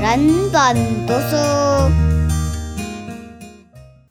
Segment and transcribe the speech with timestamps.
[0.00, 0.76] 人本
[1.06, 1.36] 读书。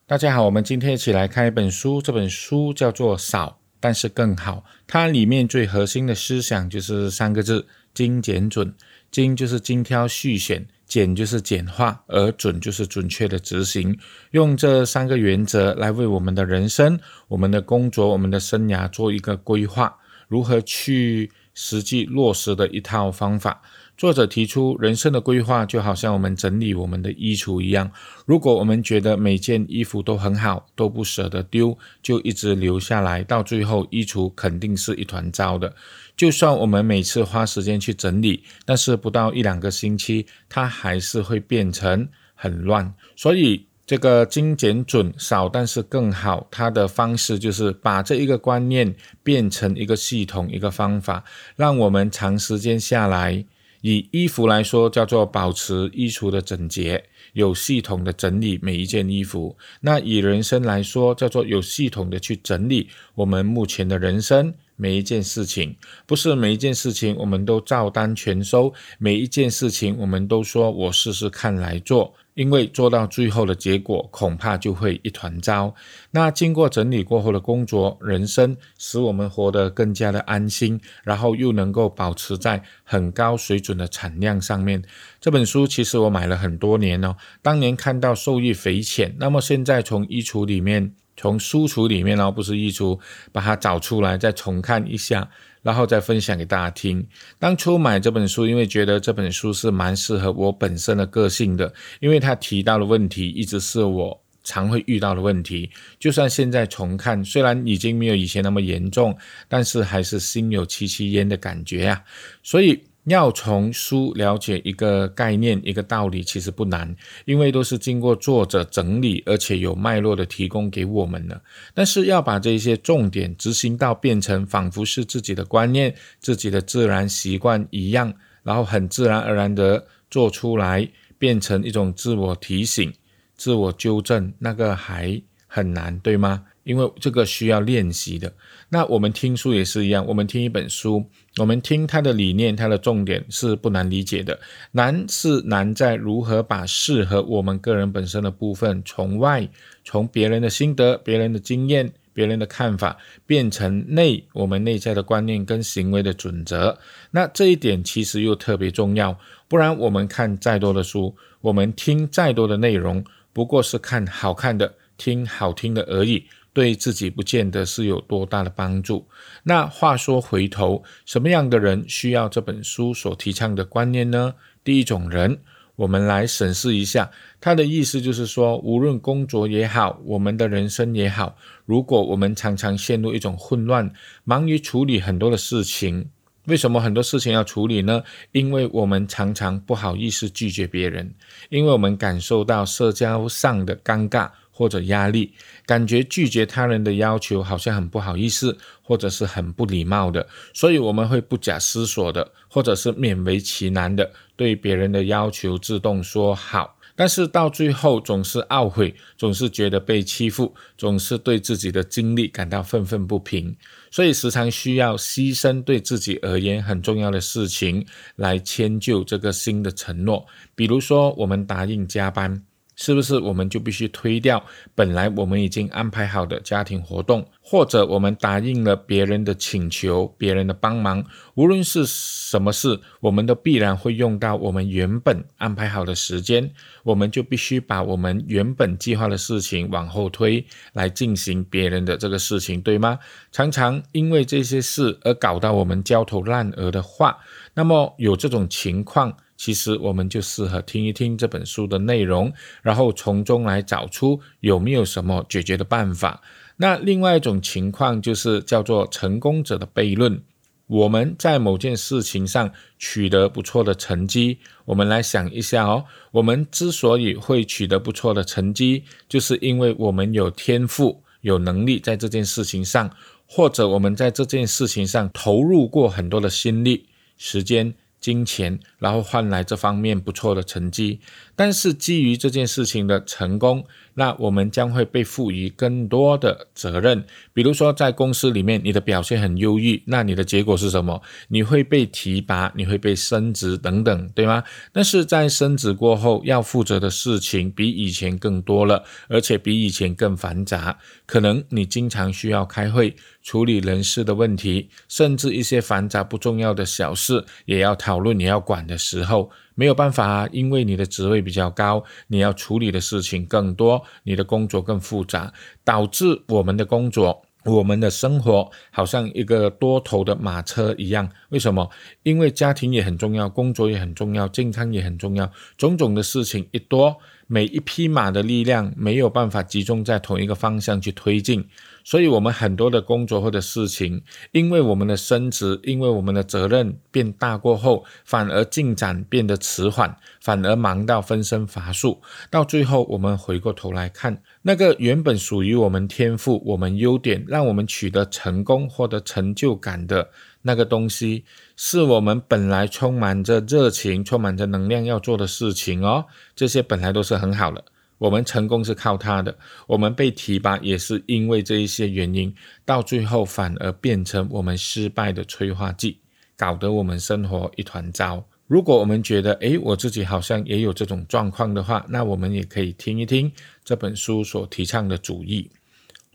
[0.07, 8.73] 大家好，我们今天一起来看一本书，这本书叫做《少但是更好》，它里面最核心的思想就是三个字：精简准。
[9.11, 13.97] 精就是精挑细选，简就是简化，而准就是准确的执行。
[14.31, 16.99] 用这三个原则来为我们的人生、
[17.29, 19.95] 我们的工作、我们的生涯做一个规划，
[20.27, 23.61] 如何去实际落实的一套方法。
[23.97, 27.89] 作者提出，人生的规划就好像我们整理我们的衣橱一样。
[28.25, 35.73] 如果我们觉得每件衣服都很好，都不舍得丢，就一直留下来，到最后衣橱肯定是一团糟的。
[36.17, 42.93] 就算我们每次花时间去整理，但是不到一两个星期，它还是会变成很乱。
[43.15, 48.93] 所以，这个精简准少，但是更好，它的方式就是把这一个观念
[49.23, 51.23] 变成一个系统、一个方法，
[51.55, 53.45] 让我们长时间下来。
[53.87, 57.03] 以衣服来说，叫做保持衣橱的整洁，
[57.33, 59.55] 有系统的整理每一件衣服。
[59.79, 65.75] 那以人生来说，叫做有系统的去整理我们目前的人生每一件事情。
[66.07, 72.11] 不是每一件事情我们都照单全收，每一件事情我们都说我试试看来做。
[72.35, 75.73] 因为做到最后的结果，恐怕就会一团糟。
[76.11, 84.83] 那经过整理过后的工作，人生使我们活得更加的安心，然后又能够保持在很高水准的产量上面。
[85.19, 89.15] 这本书其实我买了很多年哦，当年看到受益匪浅。
[89.17, 92.99] 那么现在从衣橱里面，从书橱里面哦，不是衣橱，
[93.31, 95.29] 把它找出来再重看一下。
[95.65, 97.03] 然后再分享给大家听。
[97.39, 105.71] 当初买这本书，因为觉得这本书是蛮适合我本身的个性的，因为他提到的问题一直是我常会遇到的问题。
[105.99, 112.03] 就算现在重看，虽然已经没有以前那么严重，但是还是心有戚戚焉的感觉呀。
[112.43, 112.83] 所以。
[113.05, 121.39] 要从书了解一个概念、一个道理，其实不难，因为都是经过作者整理，而且有脉络的提供给我们的。
[121.73, 128.13] 但是要把这些重点执行到变成仿佛是自己的观念、自己的自然习惯一样，
[128.43, 132.91] 然后很自然而然的做出来，变成一种自我提醒、
[133.35, 136.43] 自我纠正，那个还很难，对吗？
[136.63, 138.33] 因为这个需要练习的。
[138.75, 141.01] 那我们听书也是一样，我们听一本书，
[141.37, 144.37] 我们听它的理念，它的重点是不难理解的，
[144.73, 149.47] 难是难在如何把适合我们个人本身的部分，从外，
[149.85, 156.77] 从别人的心得、别人的经验、别人的看法，变成内我们内在的观念跟行为的准则。
[157.11, 164.75] 那这一点其实又特别重要，不然我们看再多的书，我们听再多的内容，不过是看好看的。
[164.97, 166.23] 听好听的而已，
[166.55, 169.05] 对自己不见得是有多大的帮助。
[169.43, 174.33] 那话说回头，什么样的人需要这本书所提倡的观念呢？
[174.63, 175.37] 第一种人，
[175.75, 177.11] 我们来审视一下，
[177.41, 183.91] 他的意思就是说，无论工作也好，我们的人生也好，如果我们常常陷入一种混乱，
[184.23, 186.09] 忙于处理很多的事情，
[186.45, 188.01] 为什么很多事情要处理呢？
[188.31, 191.13] 因为我们常常不好意思拒绝别人，
[191.49, 194.29] 因为我们感受到社交上的尴尬。
[194.57, 195.33] 或者压力，
[195.65, 213.53] 感觉拒绝他人的要求好像很不好意思，或者是很不礼貌的，所以我们会不假思索的，或者是勉为其难的对别人的要求自动说好，但是到最后总是懊悔，总是觉得被欺负，总是对自己的经历感到愤愤不平，
[213.91, 222.41] 所以时常需要牺牲对自己而言很重要的事情来迁就这个新的承诺，比如说我们答应加班。
[222.75, 224.43] 是不是我们就必须推掉
[224.73, 231.03] 本来我们已经安排好的家庭活动，或者我们答应了别人的请求、别人的帮忙，
[231.35, 236.51] 无论是什么事，我们都必然会用到我们原本安排好的时间，
[236.83, 242.99] 我们就必须把我们原本计划的事情往后推，来进行别人的这个事情，对吗？
[243.31, 247.17] 常常因为这些事而搞到我们焦头烂额的话，
[247.53, 249.15] 那么有这种情况。
[249.37, 256.21] 其实我们就适合听一听这本书的内容，然后从中来找出有没有什么解决的办法。
[256.57, 260.21] 那另外一种情况就是叫做成功者的悖论。
[260.67, 272.89] 我们在某件事情上取得不错的成绩，我们来想一下哦，我们之所以会取得不错的成绩，就是因为我们有天赋、有能力在这件事情上，
[273.27, 277.75] 或者我们在这件事情上投入过很多的心力、时间。
[278.05, 280.99] 金钱，然后换来这方面不错的成绩。
[281.35, 283.65] 但是基于这件事情的成功，
[283.95, 287.05] 那我们将会被赋予更多的责任。
[287.33, 291.01] 比如说，在公司里面，你的表现很优异，那你的结果是什么？
[291.27, 294.43] 你会被提拔，你会被升职等等，对吗？
[294.71, 300.77] 但是在升职过后，要负责的事情比以前更多了，而且比以前更繁杂。
[301.05, 302.95] 可能你经常需要开会。
[303.25, 321.09] 处理人事的问题，甚至一些繁杂不重要的小事也要讨论，你要管的时候没有办法，因为你的职位比较高，你要处理的事情更多，你的工作更复杂，导致我们的工作、我们的生活好像一个多头的马车一样。
[321.29, 321.69] 为什么？
[322.03, 326.97] 因为家庭也很重要，工作也很重要，健康也很重要，种种的事情一多。
[327.27, 331.47] 每一匹马的力量没有办法集中在同一个方向去推进，
[331.83, 342.01] 所以，我们很多的工作或者事情，因为我们的升职，因为我们的责任变大过后，反而进展变得迟缓，反而忙到分身乏术。
[342.29, 350.09] 到最后，我们回过头来看，那个原本属于我们天赋、我们优点，让我们取得成功获得成就感的。
[350.47, 356.05] 那个东西是我们本来充满着热情、充满着能量要做的事情哦，
[356.35, 357.63] 这些本来都是很好的。
[357.97, 362.33] 我们成功是靠它的，我们被提拔也是因为这一些原因，
[362.65, 365.97] 到最后反而变成我们失败的催化剂，
[366.35, 368.25] 搞得我们生活一团糟。
[368.47, 373.31] 如果我们觉得，诶，我自己好像也有这种状况的话，那我们也可以听一听
[373.63, 375.49] 这本书所提倡的主义。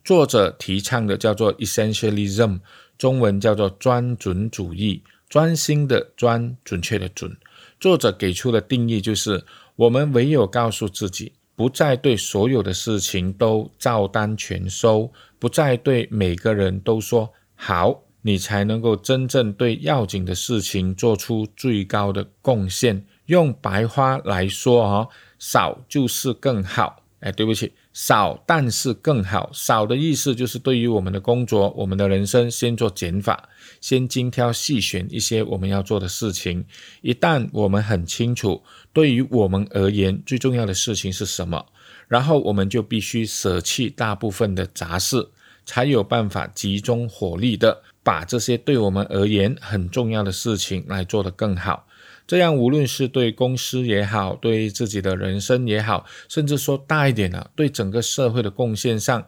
[0.04, 2.60] 作者提倡的叫做 essentialism。
[2.98, 7.34] 中文叫做专准主义，专心的专，准确的准。
[7.78, 9.44] 作者给出的定义就是：
[9.76, 23.06] 我们唯有告诉自己，不再对所有的事情都照单全收，不再对每个人都说好，你才能够真正对要紧的事情做出最高的贡献。
[23.26, 27.04] 用白话来说，哦，少就是更好。
[27.20, 27.72] 哎，对不起。
[27.92, 29.50] 少，但是更好。
[29.52, 33.48] 少的意思就是对于我们的工作、我们的人生，先做减法，
[33.80, 36.64] 先精挑细选一些我们要做的事情。
[37.00, 38.62] 一旦我们很清楚，
[38.92, 41.66] 对于我们而言最重要的事情是什么，
[42.08, 45.28] 然后我们就必须舍弃大部分的杂事，
[45.64, 51.86] 才有办法集中火力的把这些对我们而言很重要的事情来做得更好。
[52.26, 59.26] 这样，无论是对公司也好，对自己的人生也好，甚至说大一点的，对整个社会的贡献上，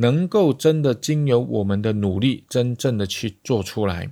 [0.00, 4.10] 能够真的经由我们的努力，真正的去做出来。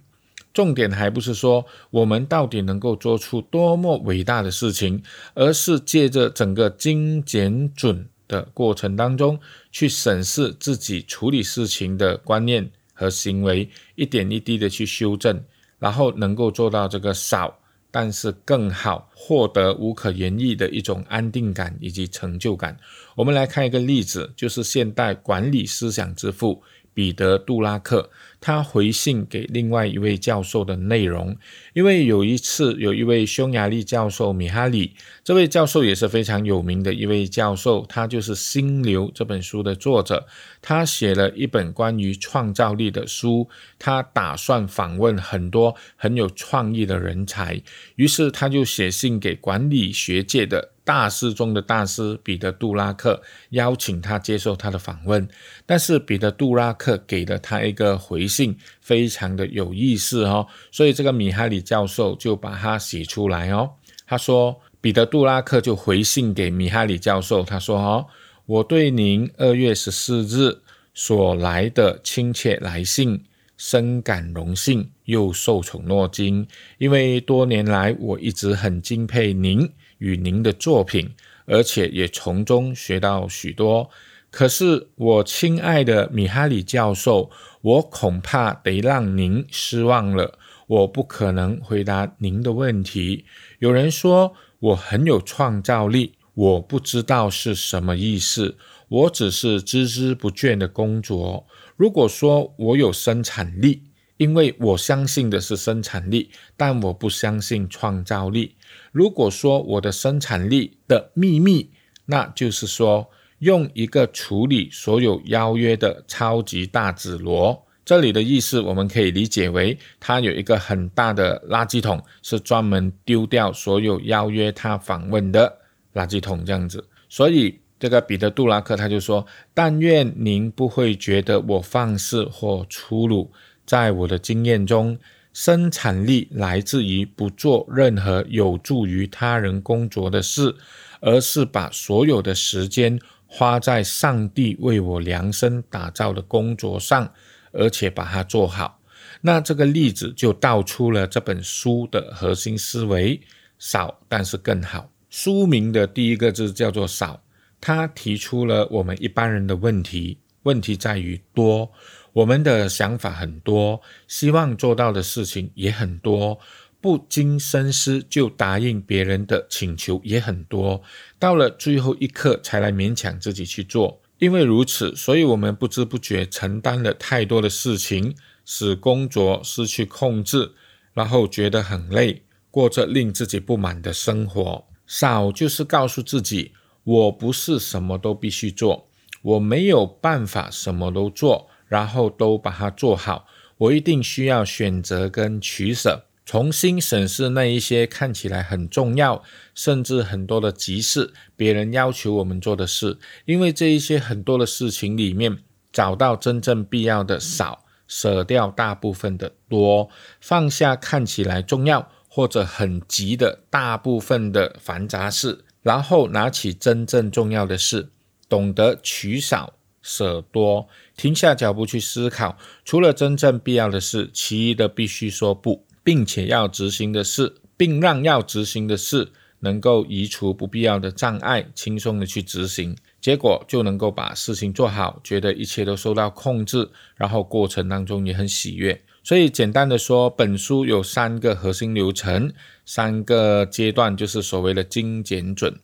[0.53, 5.03] 重点还不是说我们到底能够做出多么伟大的事情，
[5.35, 9.39] 而是借着整个精简准的过程当中，
[9.71, 15.41] 去审视自己处理事情的观念和行为，一点一滴的去修正，
[15.79, 17.57] 然后能够做到这个少。
[17.99, 22.77] 但是更好获得无可言喻的一种安定感以及成就感。
[23.15, 26.63] 我们来看一个例子，就是现代管理思想之父。
[26.93, 28.11] 彼得·杜拉克，
[28.41, 31.37] 他回信给另外一位教授的内容，
[31.75, 34.93] 因为有一次有一位匈牙利教授米哈里，
[35.27, 40.25] 这位教授也是非常有名的一位教授，他就是《心流》这本书的作者，
[40.63, 47.61] 他写了一本关于创造力的书，他打算访问很多很有创意的人才，
[47.97, 50.71] 于是他就写信给管理学界的。
[50.85, 55.27] 大师中的大师彼得·杜拉克邀请他接受他的访问，
[55.67, 60.47] 但是彼得·杜拉克给了他一个回信，非常的有意思哦。
[60.71, 63.73] 所以这个米哈里教授就把它写出来哦。
[64.09, 68.07] 他说，彼得·杜拉克就回信给米哈里教授，他说：“哦，
[68.47, 70.59] 我对您二月十四日
[70.95, 73.25] 所来的亲切来信
[73.57, 76.47] 深感荣幸，又受宠若惊，
[76.79, 79.69] 因为多年来我一直很敬佩您。”
[79.99, 81.11] 与您的作品，
[81.47, 83.91] 而且也从中学到许多。
[84.31, 87.29] 可是，我亲爱的米哈里教授，
[87.61, 90.39] 我恐怕得让您失望了。
[90.69, 93.25] 我不可能回答您的问题。
[93.61, 94.35] 有人说
[94.67, 98.57] 我很有创造力，我不知道是什么意思。
[98.89, 101.47] 我只是孜孜不倦的工作。
[101.77, 103.83] 如果说我有生产力，
[104.17, 108.57] 因为我相信的是生产力，但我不相信创造力。
[108.91, 111.71] 如果说我的生产力的秘密，
[112.07, 113.09] 那就是说
[113.41, 117.66] 用一个处理所有邀约的超级大紫罗。
[117.87, 125.57] 这里的意思我们可以理解为，他有一个很大的垃圾桶，是专门丢掉所有邀约他访问的
[125.95, 126.85] 垃圾桶这样子。
[127.09, 129.25] 所以这个彼得·杜拉克他就说
[129.55, 133.31] ：“但愿您不会觉得我放肆或粗鲁。”
[133.65, 134.99] 在我的经验中，
[135.33, 140.57] 生产力来自于不做任何有助于他人工作的事，
[141.01, 147.13] 而是把所有的时间花在上帝为我量身打造的工作上，
[147.57, 148.81] 而且把它做好。
[149.23, 153.21] 那这个例子就道出了这本书的核心思维：
[153.59, 154.91] 少，但是更好。
[155.09, 157.23] 书名的第一个字叫做“少”，
[157.61, 160.19] 它提出了我们一般人的问题。
[160.43, 161.73] 问题在于多，
[162.13, 166.39] 我们的想法很多，希望做到的事情也很多，
[166.81, 170.81] 不经深思就答应别人的请求也很多，
[171.19, 174.01] 到了最后一刻才来勉强自己去做。
[174.19, 178.15] 因为如此，所以我们不知不觉承担了太多的事情。
[178.49, 180.53] 使工作失去控制，
[180.95, 184.65] 然后觉得很累，过着令自己不满的生活。
[184.87, 186.53] 少就是告诉自己，
[186.85, 188.89] 我不是什么都必须做，
[189.21, 193.27] 我没有办法什么都做，然后都把它做好。
[193.59, 199.23] 我一定需要选择跟取舍，重新审视那一些看起来很重要，
[199.55, 202.99] 甚至很多的急事，别人要求我们做的事。
[203.25, 205.39] 因为这一些很多的事情里面，
[205.73, 207.63] 找到真正必要的少。
[207.89, 209.89] 舍掉大部分的多，
[210.21, 217.91] 放下看起来重要或者很急的大部分的繁杂事，然后拿起真正重要的事，
[218.29, 232.77] 懂得取少舍多，停下脚步去思考，除了真正必要的事，其余的必须说不，并且要执行的事，并让要执行的事能够移除不必要的障碍，轻松的去执行。
[233.01, 238.83] 结果就能够把事情做好，觉得一切都受到控制，然后过程当中也很喜悦。
[239.05, 242.33] 所以简单的说，本书有三个核心流程，
[242.65, 245.57] 三个阶段，就是所谓的精简准。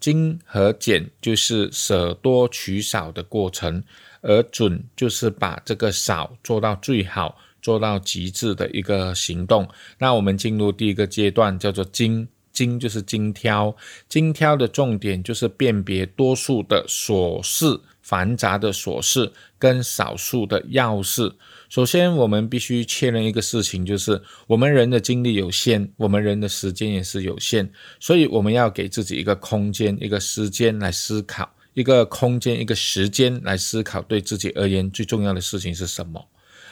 [0.00, 3.84] 精和简就是舍多取少的过程，
[4.22, 9.66] 而准就是把这个少做到最好，做到极致的一个行动。
[9.98, 12.28] 那我们进入第一个阶段，叫做精。
[12.52, 13.76] 精就是精挑，
[14.08, 21.32] 精挑的重点就是辨别多数的琐事、繁杂的琐事跟少数的要事。
[21.68, 27.68] 首先，我们必须确认一个事情，就是我们人的精力有限，我们人的时间也是有限，
[27.98, 36.24] 所以我们要给自己一个空间、一个时间来思考，一个空间、一个时间来思考，对自己而言最重要的事情是什么，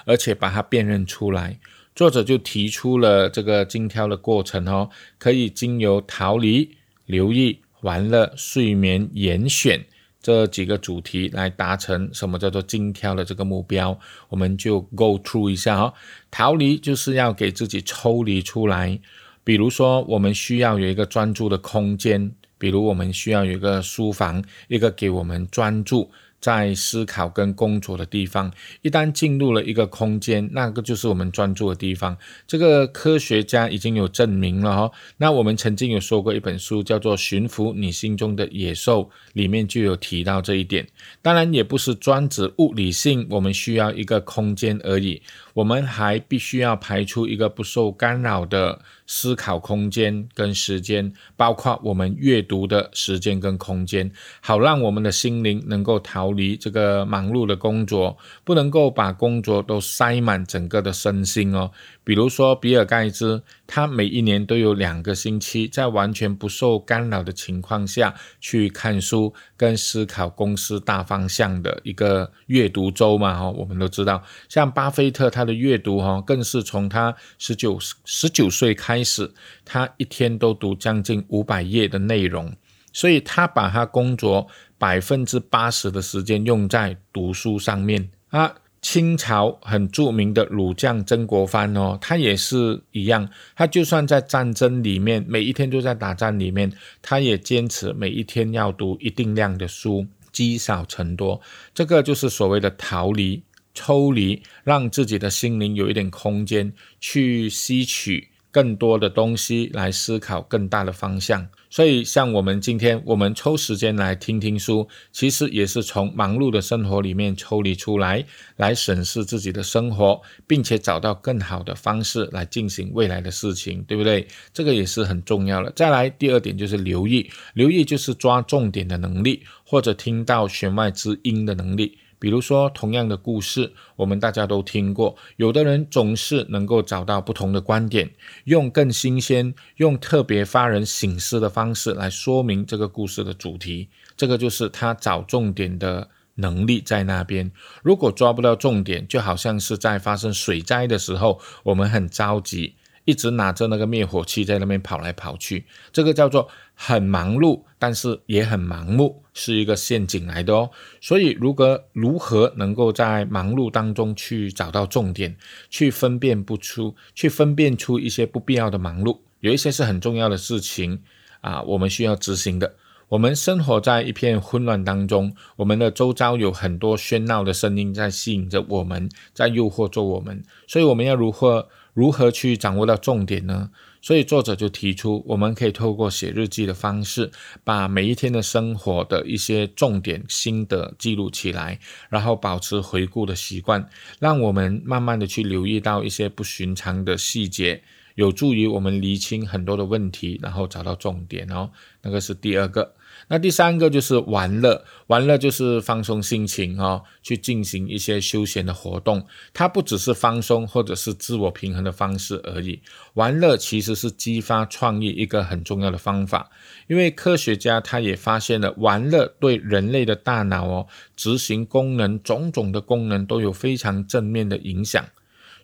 [0.05, 1.59] 而且把它辨认出来。
[1.95, 9.85] 作者就提出了这个精挑的过程哦，可以经由逃离、留意、玩乐、睡眠、严选
[10.23, 13.99] 这几个主题来达成什么叫做精挑的这个目标。
[14.31, 15.93] 我们就 go through 一下哦。
[16.31, 18.99] 逃离就是要给自己抽离出来，
[19.45, 26.11] 比如说我们需要有一个专注的空间，比如我们需要有一个书房，一个给我们专注。
[26.43, 32.19] 在思考跟工作的地方，一旦进入了一个空间，那个就是我们专注的地方。
[32.49, 34.91] 这个科学家已经有证明了哈。
[35.19, 40.85] 那我们曾经有说过一本书叫做《驯服你心中的野兽》，里面就有提到这一点。
[41.23, 45.23] 当然，也不是专指物理性，我们需要一个空间而已。
[45.55, 48.81] 我们还必须要排出一个不受干扰的
[49.15, 61.71] 思考空间跟时间，包括我们阅读的时间跟空间，好让我们的心灵能够逃离这个忙碌的工作，不能够把工作都塞满整个的身心哦。
[62.03, 73.39] 比如说，比尔盖茨，他每一年都有两个星期在完全不受干扰的情况下去看书跟思考公司大方向的一个阅读周嘛。
[73.39, 79.33] 哈，我们都知道，像巴菲特他的阅读哈，更是从他十九十九岁开始，
[79.65, 82.55] 他一天都读将近五百页的内容，
[82.93, 88.55] 所以他把他工作百分之八十的时间用在读书上面啊。
[88.83, 96.71] 清朝很著名的儒将曾国藩哦，他也是一样，他就算在战争里面，每一天都在打仗里面，
[97.01, 101.41] 他也坚持每一天要读一定量的书，积少成多。
[101.73, 108.29] 这个就是所谓的逃离、抽离，让自己的心灵有一点空间去吸取。
[108.51, 118.23] 更多的东西来思考更大的方向，所以像我们今天，我们抽时间来听听书，其实也是从忙碌的生活里面抽离出来，
[118.59, 124.29] 来审视自己的生活，并且找到更好的方式来进行未来的事情，对不对？
[124.53, 125.73] 这个也是很重要的。
[125.75, 131.97] 再来第二点就是留意，留意就是抓重点的能力，或者听到弦外之音的能力。
[132.23, 135.17] 比如说，同样的故事，我们大家都听过。
[135.35, 138.13] 有的人总是能够找到不同的观点，
[138.45, 143.89] 用更新鲜、用特别发人省思的方式来说明这个故事的主题。
[144.17, 147.51] 这个就是他找重点的能力在那边。
[147.83, 152.77] 如果抓不到重点，就好像是在发生水灾的时候，我们很着急。
[153.05, 160.71] 一直拿着那个灭火器在那边跑来跑去，这个叫做很忙碌，但是也很盲目，是一个陷阱来的哦。
[161.01, 165.37] 所以，如果如何能够在忙碌当中去找到重点，
[165.69, 171.03] 去分辨不出，去分辨出一些不必要的忙碌，有一些是很重要的事情
[171.41, 172.77] 啊，我们需要执行的。
[173.09, 183.71] 我们生活在一片混乱当中，我们的周遭有很多喧闹的声音在吸引着我们，在诱惑着我们，所以我们要如何如何去掌握到重点呢？
[184.01, 187.31] 所以作者就提出，我们可以透过写日记的方式，
[187.63, 197.83] 把每一天的生活的一些重点心得记录起来，然后保持回顾的习惯，让我们慢慢的去留意到一些不寻常的细节。
[198.15, 201.71] 有助于我们厘清很多的问题，然后找到重点哦。
[202.03, 202.95] 那个是第二个。
[203.33, 209.27] 那第三个就是玩乐，玩乐就是放松心情哦，去进行一些休闲的活动。
[209.55, 212.83] 它不只是放松或者是自我平衡的方式而已。
[213.15, 216.51] 玩乐其实是激发创意一个很重要的方法。
[216.89, 220.87] 因为科学家他也发现了玩乐对人类的大脑哦，
[221.17, 225.03] 执行功能种种的功能都有非常正面的影响。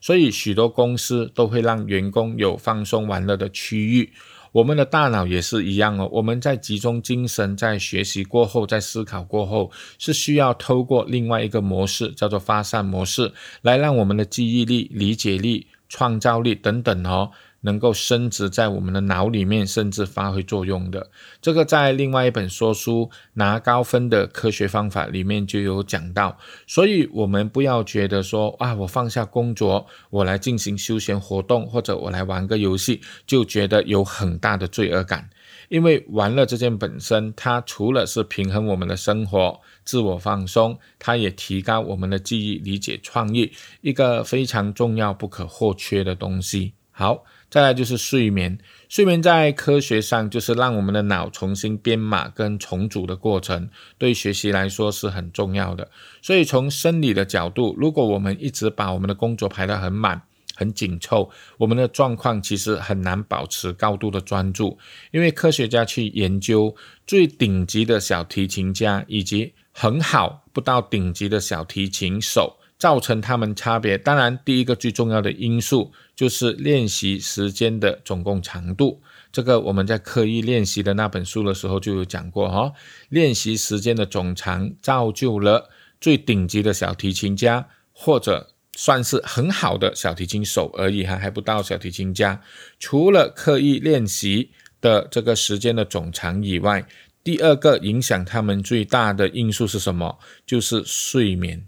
[0.00, 4.14] 所以许多公司都会让员工有放松玩乐的区域。
[4.52, 6.08] 我们的大脑也是一样哦。
[6.12, 17.30] 我们在集中精神、在学习过后、在思考过后，是需要透过另外一个模式，叫做发散模式，来让我们的记忆力、理解力、创造力等等哦。
[17.62, 21.10] 能够升值在我们的脑里面，甚至发挥作用的，
[21.42, 26.38] 这个在另外一本说书拿高分的科学方法里面就有讲到。
[26.66, 35.28] 所以，我们不要觉得说啊，我放下工作，我来进行休闲活动，或者我来玩个游戏，就觉得有很大的罪恶感。
[35.68, 46.74] 因为玩乐这件本身，它除了是平衡我们的生活、自我放松，它也提高我们的记忆、理解、创意，一个非常重要、不可或缺的东西。
[46.92, 47.24] 好。
[47.50, 48.58] 再来就是睡眠，
[48.90, 55.90] 睡眠在科学上就是让我们的脑重新编码跟重组的过程，对学习来说是很重要的。
[56.20, 60.20] 所以从生理的角度，如果我们一直把我们的工作排得很满、
[60.54, 64.78] 很紧凑，我们的状况其实很难保持高度的专注。
[65.10, 66.76] 因为科学家去研究
[67.06, 72.56] 最顶级的小提琴家以及很好不到顶级的小提琴手。
[72.78, 79.00] 造成他们差别，当然第一个最重要的因素就是练习时间的总共长度。
[79.30, 82.72] 这个我们在刻意练习的那本书的时候就有讲过哈，
[83.08, 92.42] 练习时间的总长造就了最顶级的小提琴家，或者算是很好的小提琴手而已哈，还不到小提琴家。
[92.80, 94.50] 除了刻意练习
[94.80, 96.84] 的这个时间的总长以外，
[97.22, 100.18] 第二个影响他们最大的因素是什么？
[100.44, 101.64] 就是睡眠。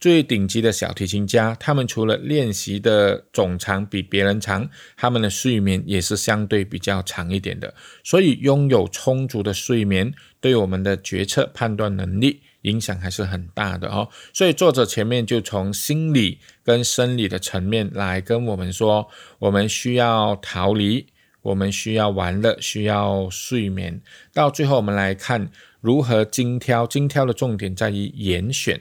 [0.00, 7.74] 最顶级的小提琴家，他们除了练习的总长比别人长，他们的睡眠也是相对比较长一点的。
[8.02, 14.08] 所以，拥有充足的睡眠，对我们的决策判断能力影响还是很大的哦。
[14.32, 19.06] 所以，作者前面就从心理跟生理的层面来跟我们说，
[19.38, 21.08] 我们需要逃离，
[21.42, 24.00] 我们需要玩乐，需要睡眠。
[24.32, 25.50] 到最后，我们来看
[25.82, 26.86] 如何精挑。
[26.86, 28.80] 精挑的重点在于严选。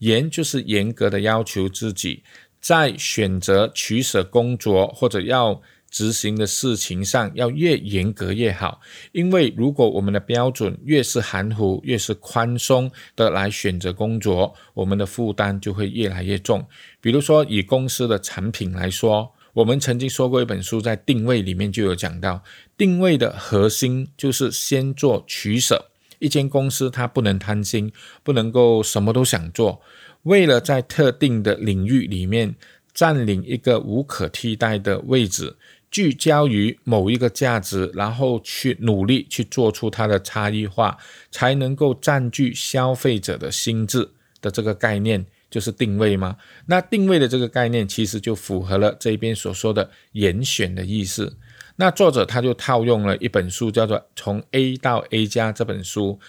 [0.00, 2.22] 严就是严格的要求自己，
[2.60, 8.80] 在选择取舍工作或者要执行的事情上，要越严格越好。
[9.10, 16.64] 因为如果我们的标准越是含糊、越是宽松的来选择工作，我们的负担就会越来越重。
[17.00, 22.44] 比如说，以公司的产品来说，我们曾经说过一本书，在定位里面就有讲到，
[22.78, 25.89] 定位的核心就是先做取舍。
[26.20, 29.82] 一间公司它不能贪心，不能够什么都想做。
[30.22, 32.54] 为了在特定的领域里面
[32.94, 35.56] 占领一个无可替代的位置，
[35.90, 40.96] 聚焦于某一个价值，然后去努力去做出它的差异化，
[41.30, 44.08] 才能够占据消费者的心智
[44.42, 46.36] 的这个概念，就是定位吗？
[46.66, 51.34] 那定位的这个概念其实就符合了这边所说的严选的意思。
[51.80, 56.20] 那作者他就套用了一本书，叫做《从 A 到 A 加》这本书。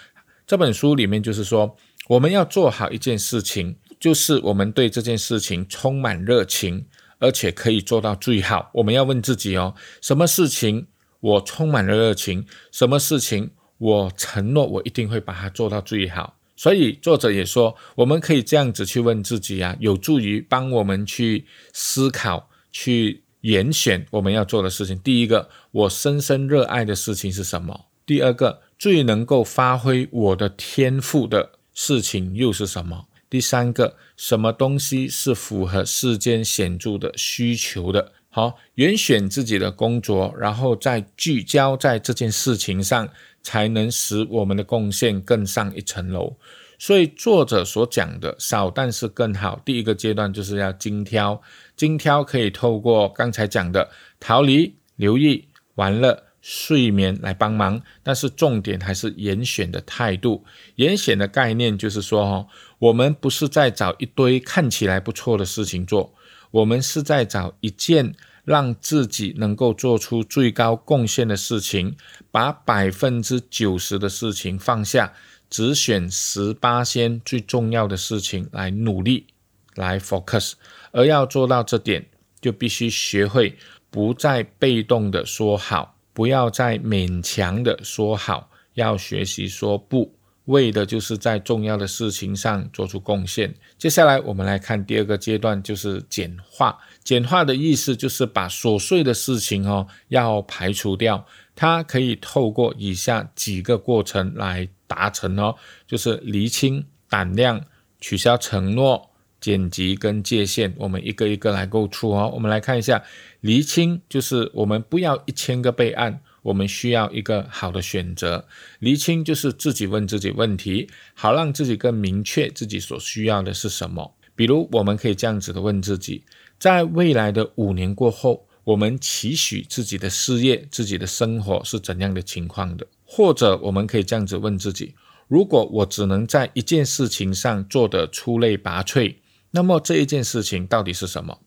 [0.48, 1.76] 这本书里面就是说，
[2.08, 6.86] 我们要做好一件事情，就是我们对这件事情充满热情，
[7.20, 8.72] 而且可以做到最好。
[8.76, 10.88] 我们要问自己哦，什么事情
[11.20, 12.46] 我充满了热情？
[12.72, 16.38] 什么事情我承诺我一定会把它做到最好？
[16.56, 23.26] 所以作者也说，我们可以这样子去问自己啊，有助于帮我们去思考去。
[23.42, 24.98] 严选我们要做的事情。
[25.00, 27.86] 第一个，我深深热爱的事情是什么？
[28.06, 33.06] 第二个，最能够发挥我的天赋的事情又是什么？
[33.30, 38.12] 第三个，什么东西是符合世间显著的需求的？
[38.30, 43.10] 好，严选自己的工作，然后再聚焦在这件事情上，
[43.42, 46.36] 才能使我们的贡献更上一层楼。
[46.82, 51.40] 所以作者所讲的少但是更好，第一个阶段就是要精挑，
[51.76, 53.88] 精挑可以透过刚才讲的
[54.20, 60.44] 逃离、留意、玩乐、睡眠来帮忙，但是重点还是严选的态度。
[60.78, 62.48] 严选的概念就是说，哈，
[62.80, 66.12] 我们不是在找一堆看起来不错的事情做。
[66.50, 71.96] 我们是在找一件让自己能够做出最高贡献的事情，
[72.32, 75.14] 把百分之九十的事情放下，
[75.52, 79.28] 只选十八先最重要的事情来努力，
[79.76, 80.54] 来 focus。
[80.92, 82.08] 而要做到这点，
[82.42, 83.56] 就必须学会
[83.92, 90.16] 不再被动的说好，不要再勉强的说好，要学习说不。
[90.46, 93.54] 为的就是在重要的事情上做出贡献。
[93.78, 96.78] 接下来我们来看第二个阶段，就是简化。
[97.04, 101.26] 简化的意思就是把琐碎的事情哦要排除掉。
[101.56, 105.56] 它可以透过以下几个过程来达成哦，
[105.88, 107.64] 就是厘清胆量、
[108.02, 110.74] 取消承诺、剪辑跟界限。
[110.78, 112.30] 我们一个一个来构出哦。
[112.34, 113.02] 我们来看一下，
[113.40, 116.20] 厘清就是我们不要一千个备案。
[116.44, 118.48] 我们需要一个好的选择，
[118.80, 124.16] 厘清就是自己问自己问题，好让自己更明确自己所需要的是什么。
[124.36, 126.26] 比如，我们可以这样子的问自己：
[126.58, 132.88] 在未来的五年过后，我们期许自己的事业、自己的生活是怎样的情况的？
[133.06, 134.96] 或者，我们可以这样子问自己：
[135.28, 139.16] 如果我只能在一件事情上做得出类拔萃，
[139.52, 141.40] 那么这一件事情到底是什么？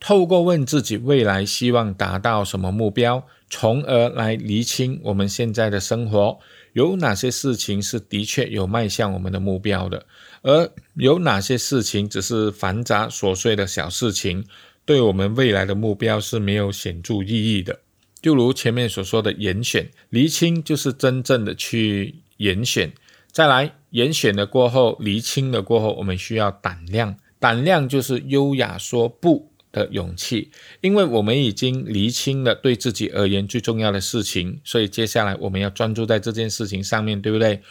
[0.00, 6.38] 透过问自己未来希望达到什么目标，从而来厘清我们现在的生活
[6.72, 10.06] 有哪些事情是的确有迈向我们的目标的，
[10.40, 14.44] 而有哪些事情只是繁杂琐碎的小事情，
[14.84, 17.80] 对我们未来的目标是没有显著意义的。
[18.20, 22.92] 就如前面所说的严选，厘清就是真正的去严选。
[23.30, 29.50] 再来，严选了过后，厘清了过后，我们需要胆量，胆量就是优雅说不。
[29.72, 30.50] 的勇气，
[30.82, 37.62] 因为我们已经厘清了对自己而言最重要的事情，所以接下来我们要专注在这件事情上面对不对？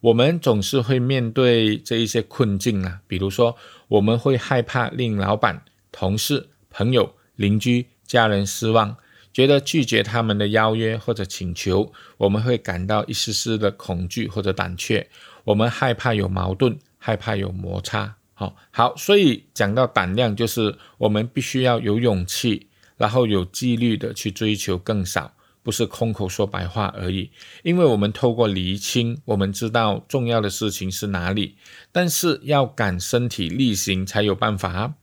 [0.00, 3.54] 我们总是会面对这一些困境啊，比如说
[3.86, 8.96] 我们会害怕令老板、同事、朋友、邻居、家人失望，
[9.32, 15.08] 觉得拒绝他们的邀约或者请求，我们会感到一丝丝的恐惧或者胆怯，
[15.44, 18.16] 我们害怕有矛盾，害怕有摩擦。
[18.34, 25.32] 好好，所以讲到胆量，就是我们必须要有勇气，然后有纪律的去追求更少，
[25.62, 27.30] 不是空口说白话而已。
[27.62, 31.54] 因为我们透过厘清，我们知道重要的事情是哪里，
[31.92, 34.94] 但是要敢身体力行才有办法。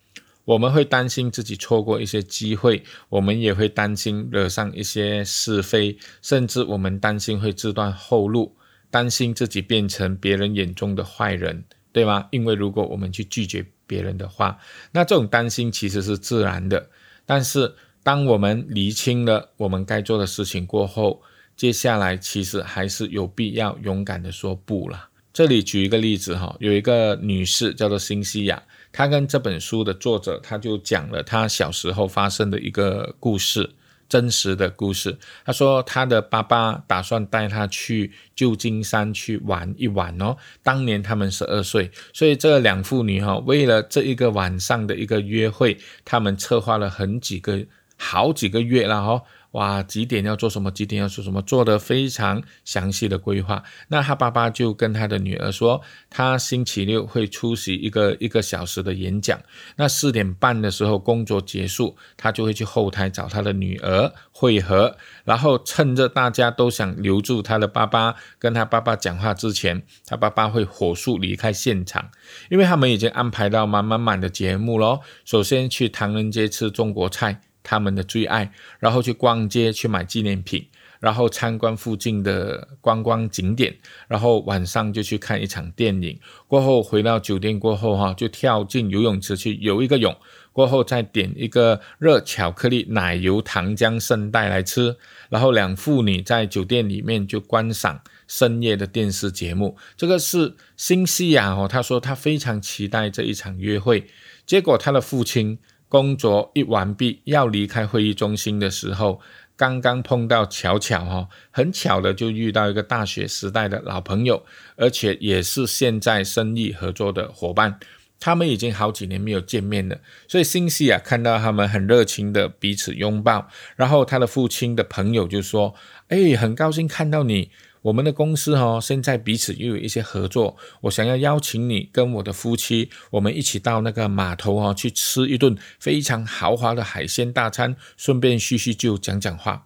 [0.52, 8.54] 我们会担心自己错过一些机会，我们也会担心惹上一些是非，甚至我们担心会自断后路，
[8.90, 11.64] 担心自己变成别人眼中的坏人。
[11.94, 12.28] 对吗？
[12.32, 14.58] 因为如果我们去拒绝别人的话，
[14.92, 16.90] 那这种担心其实是自然的。
[17.26, 21.22] 但是，当我们厘清了我们该做的事情过后，
[21.56, 25.11] 接下来其实还是有必要勇敢的说不了。
[25.34, 33.70] 这里举一个例子哈，有一个女士叫做辛西亚，她跟这本书的作者，她就讲了她小时候发生的一个故事。
[34.10, 40.36] 真实的故事，她说她的爸爸打算带她去旧金山去玩一玩哦。
[40.62, 47.66] 当年他们十二岁，所以这两父女哈，为了这一个晚上的一个约会，他们策划了很几个
[47.96, 49.24] 好几个月了哈。
[49.52, 50.72] 哇，几点要做什么？
[50.72, 51.42] 几点要做什么？
[51.42, 53.62] 做的非常详细的规划。
[53.90, 59.38] 那他爸爸就跟他的女儿说，他星期六会出席一个一个小时的演讲。
[59.76, 64.96] 那四点半的时候工作结束，他就会去后台找他的女儿会合。
[65.26, 72.10] 然后趁着大家都想留住他的爸爸，跟他爸爸讲话之前，他爸爸会火速离开现场，
[72.50, 75.02] 因为他们已经安排到满满满的节目喽。
[75.26, 77.42] 首先去唐人街吃中国菜。
[77.64, 80.68] 他们的最爱，然后去逛街去买纪念品，
[81.00, 83.76] 然后参观附近的观光景点，
[84.08, 86.20] 然后晚上就去看一场电影。
[86.48, 90.16] 过后回到酒店过后哈，就跳进游泳池去游一个泳。
[90.54, 94.98] 过后再点一个热巧克力奶油糖浆圣代来吃。
[95.30, 99.78] 然后两父女在酒店里面就观赏深夜的电视节目。
[99.96, 104.08] 这个是新西亚哦，他说他非常期待这一场约会。
[104.46, 105.58] 结果他的父亲。
[105.92, 109.20] 工作一完毕，要离开会议中心的时候，
[109.58, 114.46] 刚刚碰到巧巧哈，很巧的就遇到一个大学时代的老朋友，
[114.78, 117.78] 而且也是现在生意合作的伙伴。
[118.22, 120.00] 他们已经好几年没有见面了，
[120.30, 125.76] 所以辛西啊看到他们很热情的彼此拥抱，然后他的父亲的朋友就说
[126.08, 127.52] ：“哎，很高兴看到你，
[127.82, 139.66] 我们的公司哦，现在彼此又有一些合作，我想要邀请你跟我的夫妻，我们一起到那个码头哦，去吃一顿非常豪华的海鲜大餐，顺便叙叙旧，讲讲话。”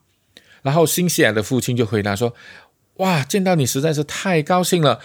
[0.63, 2.33] 然后新西亚的父亲就回答说
[2.97, 4.99] ：“哇，见到你实在是太高兴了。”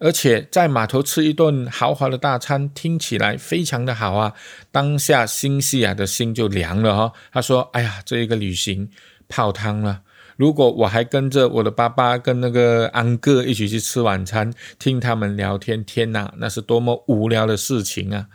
[0.00, 4.34] 而且在码头吃一顿豪华的大餐，听起来非常的好啊！
[4.70, 7.12] 当下新西亚的心就凉了哈。
[7.32, 8.90] 他说：“哎呀，这一个旅行
[9.28, 10.02] 泡汤了。
[10.36, 18.26] 如果我还跟着我的爸爸跟那个安哥一起去吃晚餐，听他们聊天，天哪，那是多么无聊的事情啊！”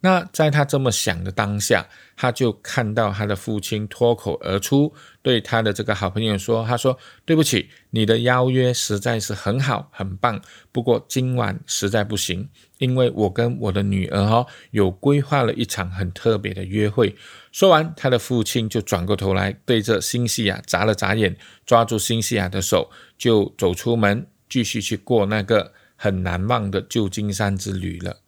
[0.00, 4.92] 那在他这么想的当下，他就看到他的父亲脱口而出，
[5.22, 10.40] 对他的这个好朋友说：“他说对不起，你的邀约实在是很好，很棒，
[10.70, 17.16] 不过今晚实在不行，因为我跟我的女儿哈有规划了一场很特别的约会。”
[17.56, 28.18] 说完，他的父亲就转过头来对着辛西亚眨了眨眼，抓住辛西亚的手，就走出门，继续去过那个很难忘的旧金山之旅了。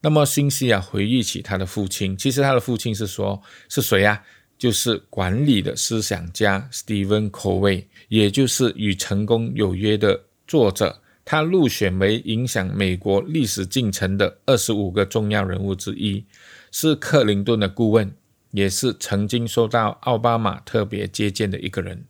[0.00, 4.22] 那么，辛西亚回忆起他的父亲，其实他的父亲是说是谁呀？
[4.56, 11.02] 就是管理的思想家 Steven Covey，也就是《与成功有约》的作者。
[11.26, 16.24] 他入选为影响美国历史进程的二十五个重要人物之一，
[16.72, 18.10] 是克林顿的顾问，
[18.50, 22.04] 也是曾经受到奥巴马特别接见的一个人。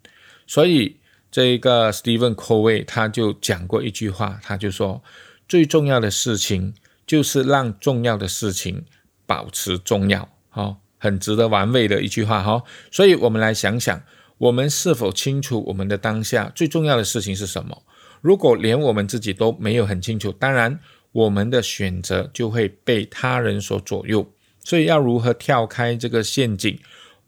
[0.47, 0.97] 所以，
[1.31, 5.03] 这一个 Stephen Covey 他就讲过一句话，他就说：
[5.49, 6.75] 最重要的事情。
[7.09, 8.85] 就是让重要的事情
[9.25, 12.63] 保持重要，哈，很值得玩味的一句话，哈。
[12.91, 14.03] 所以，我们来想想，
[14.37, 17.83] 我们是否清楚我们的当下最重要的事情是什么？
[18.21, 20.79] 如果连我们自己都没有很清楚，当然，
[21.13, 24.31] 我们的选择就会被他人所左右。
[24.69, 26.79] 所以，要如何跳开这个陷阱？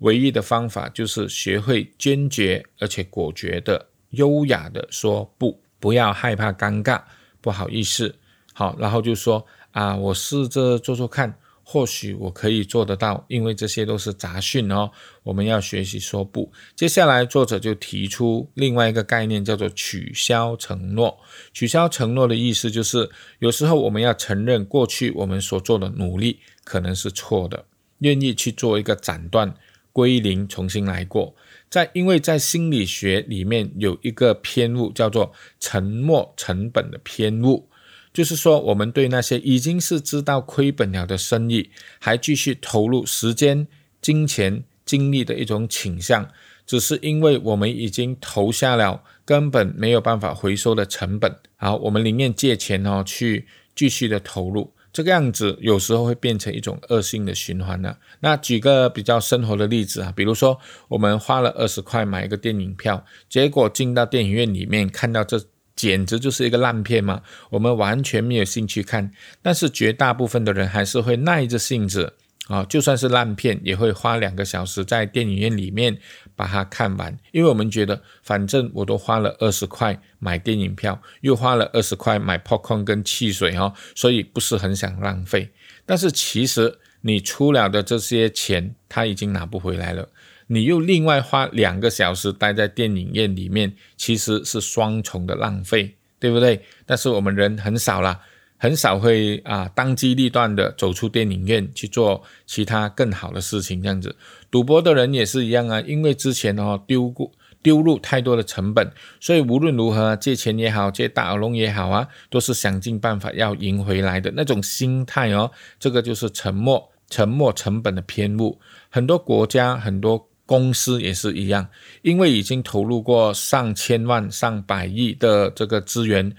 [0.00, 7.00] 唯一的方法就是学会坚决而且果决的、优雅的说不，不要害怕尴尬，
[7.40, 8.14] 不好意思，
[8.52, 9.46] 好，然后就说。
[9.72, 14.90] 啊，我试着做做看，或许我可以做得到，因为这些都是杂讯哦。
[15.22, 16.50] 我们要学习说不。
[16.74, 21.16] 接下来，作者就提出另外一个概念，叫做取消承诺。
[21.52, 27.64] 取消承诺的意思就是，有时候我们要承认过去我们所做的努力可能是错的，
[27.98, 29.54] 愿意去做一个斩断、
[29.92, 31.34] 归零、重新来过。
[31.68, 37.68] 在因为在心理学里面有一个偏误，叫做沉没成本的偏误。
[38.12, 41.70] 就是说，我们对那些已经是知道亏本了的生意，
[42.00, 43.68] 还继续投入时间、
[44.02, 46.28] 金钱、精力的一种倾向，
[46.66, 53.46] 只是因为我们已经投下了根本没有办法回收的成本，好，我们宁愿借钱哦去
[53.76, 57.96] 继续的投入，这个样子有时候会变成一种恶性的循环呢。
[58.20, 65.40] 那举个比较生活的例子啊，比如说我们花了二十块买一个电影票，结果进到电影院里面看到这。
[65.76, 67.22] 简直就是一个烂片嘛！
[67.48, 72.12] 我们完全没有兴趣看，但是绝大部分的人还是会耐着性子
[72.50, 75.96] 啊，就算是烂片，也会花两个小时在电影院里面
[76.34, 85.48] 把它看完，因为我们觉得反正我都花了二十块买电影票，又花了二十块买 popcorn 跟汽水哦，所以不是很想浪费。
[85.86, 90.08] 但是其实你出了的这些钱，他已经拿不回来了。
[90.48, 96.60] 你又另外花两个小时待在电影院里面，其实是双重的浪费，对不对？
[96.84, 98.18] 但是我们人很少啦，
[98.60, 103.82] 很少会啊当机立断的走出电影院去做其他更好的事情。
[103.82, 104.14] 这样子，
[104.50, 115.50] 赌博的人也是一样啊，因为之前哦丢过丢入太多的成本，所以无论如何借钱也好，借大耳窿也好啊，都是想尽办法要赢回来的那种心态哦。
[115.78, 120.28] 这个就是沉默沉默成本的偏误，很多国家很多。
[120.50, 121.68] 公司也是一样，
[122.02, 126.34] 因为已经投入过上千万、上百亿的这个资源，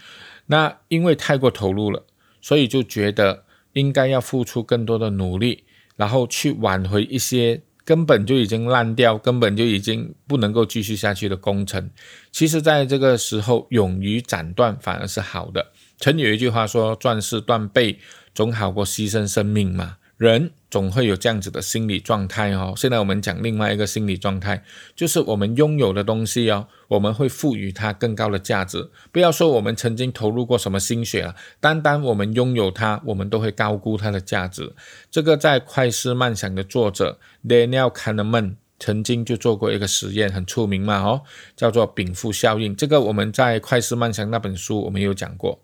[0.48, 2.04] 那因为太过投入了，
[2.41, 5.63] 所以就觉得应该要付出更多的努力，
[5.95, 11.89] 然后去挽回一些根本就已经烂掉、根本就已经不能够继续下去的工程。
[12.32, 15.71] 其实，在这个时候，勇于斩断反而是好的。
[15.97, 17.99] 曾有一句话说：“壮士断背，
[18.34, 22.76] 总好过牺牲生命嘛。”人总会有这样子的心理状态哦。
[22.78, 24.64] 现在我们讲另外一个心理状态，
[24.96, 28.92] 就是我们拥有的东西哦，我们会赋予它更高的价值。
[29.12, 34.76] 不要说我们曾经投入过什么心血了，单单我们拥有它，我们都会高估它的价值。
[35.10, 41.24] 这个在《快思慢想》的作者 Daniel Kahneman 曾经就做过一个实验，很出名嘛，哦，
[41.56, 42.76] 叫做禀赋效应。
[42.76, 45.60] 这个我们在《快思慢想》那本书我们有讲过。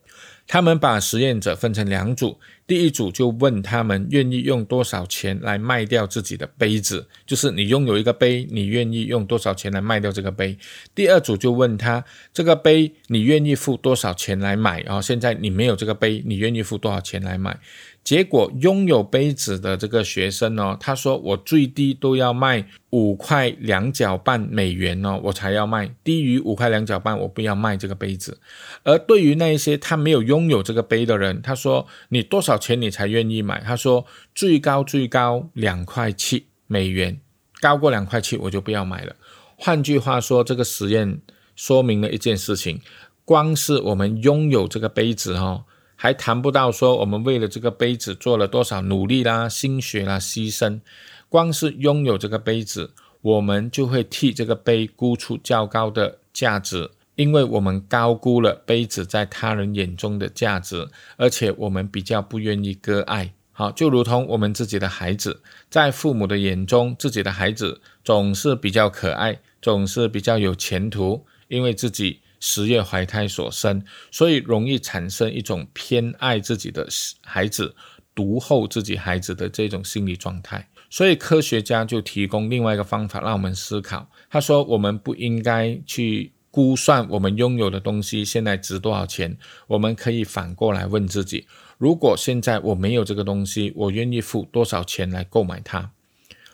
[0.48, 10.58] 他们把实验者分成两组，第一组就问他们愿意用多少钱来卖掉自己的杯子，就是你拥有一个杯，你愿意用多少钱来卖掉这个杯。
[10.96, 17.60] 第二组就问他这个杯你愿意付多少钱来买，然后现在你没有这个杯，你愿意付多少钱来买？
[18.08, 28.40] 结果拥有杯子的这个学生哦，他说我最低都要卖五块两角半美元哦，我才要卖，低于五块两角半我不要卖这个杯子。
[28.84, 33.60] 而对于那一些他没有拥有这个杯的人，他说你多少钱你才愿意买？
[33.60, 37.20] 他说最高最高两块七美元，
[37.60, 39.18] 高过两块七我就不要买了。
[39.58, 41.20] 换句话说，这个实验
[41.58, 42.80] 说明了一件事情，
[43.26, 45.66] 光是我们拥有这个杯子哦。
[46.00, 50.80] 还谈不到说我们为了这个杯子做了多少努力啦、心血啦、牺牲，
[51.28, 63.34] 光是拥有这个杯子，我们就会替这个杯估出较高的价值，因为我们高估了杯子在他人眼中的价值，而且我们比较不愿意割爱。
[63.52, 72.20] 好，就如同我们自己的孩子，在父母的眼中，自己的孩子总是比较可爱，总是比较有前途，因为自己。
[72.40, 76.88] 十月怀胎所生，所以容易产生一种偏爱自己的
[77.24, 77.76] 孩子、
[78.14, 80.70] 独厚自己孩子的这种心理状态。
[80.90, 84.10] 所以科学家就提供另外一个方法让我们思考。
[84.30, 91.46] 他说：“我们不应该去估算我们拥有的东西现在值多少钱，我们可以反过来问自己：
[91.78, 95.92] 如果现在我没有这个东西，我愿意付多少钱来购买它？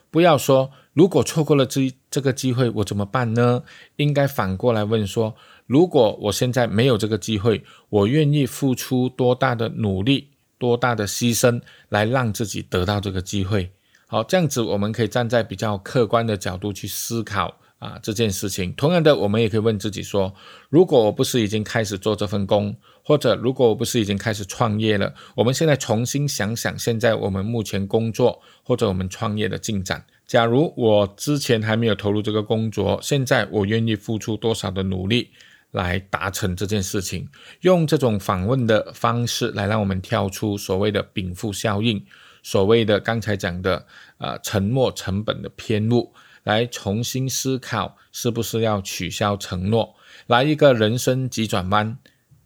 [0.09, 3.63] 不要说如果错过了这这个机会，我怎么办呢？
[3.97, 13.71] 应该反过来问说。”如果我现在没有这个机会，我愿意付出多大的努力、多大的牺牲来让自己得到这个机会？
[14.07, 18.71] 好，这样子我们可以站在比较客观的角度去思考啊这件事情。
[18.73, 20.33] 同样的，我们也可以问自己说：
[20.69, 30.05] 如果我不是已经开始做这份工，或者如果我不是已经开始创业了，我们现在重新想想，现在我们目前工作或者我们创业的进展。
[30.27, 35.29] 假如我之前还没有投入这个工作，现在我愿意付出多少的努力？
[35.73, 37.27] 来达成这件事情，
[37.61, 42.05] 用这种访问的方式来让我们跳出所谓的禀赋效应，
[42.43, 43.85] 所谓的刚才讲的
[44.19, 49.95] 呃沉没成本的偏误，来重新思考是不是要取消承诺，
[50.27, 51.97] 来一个人生急转弯，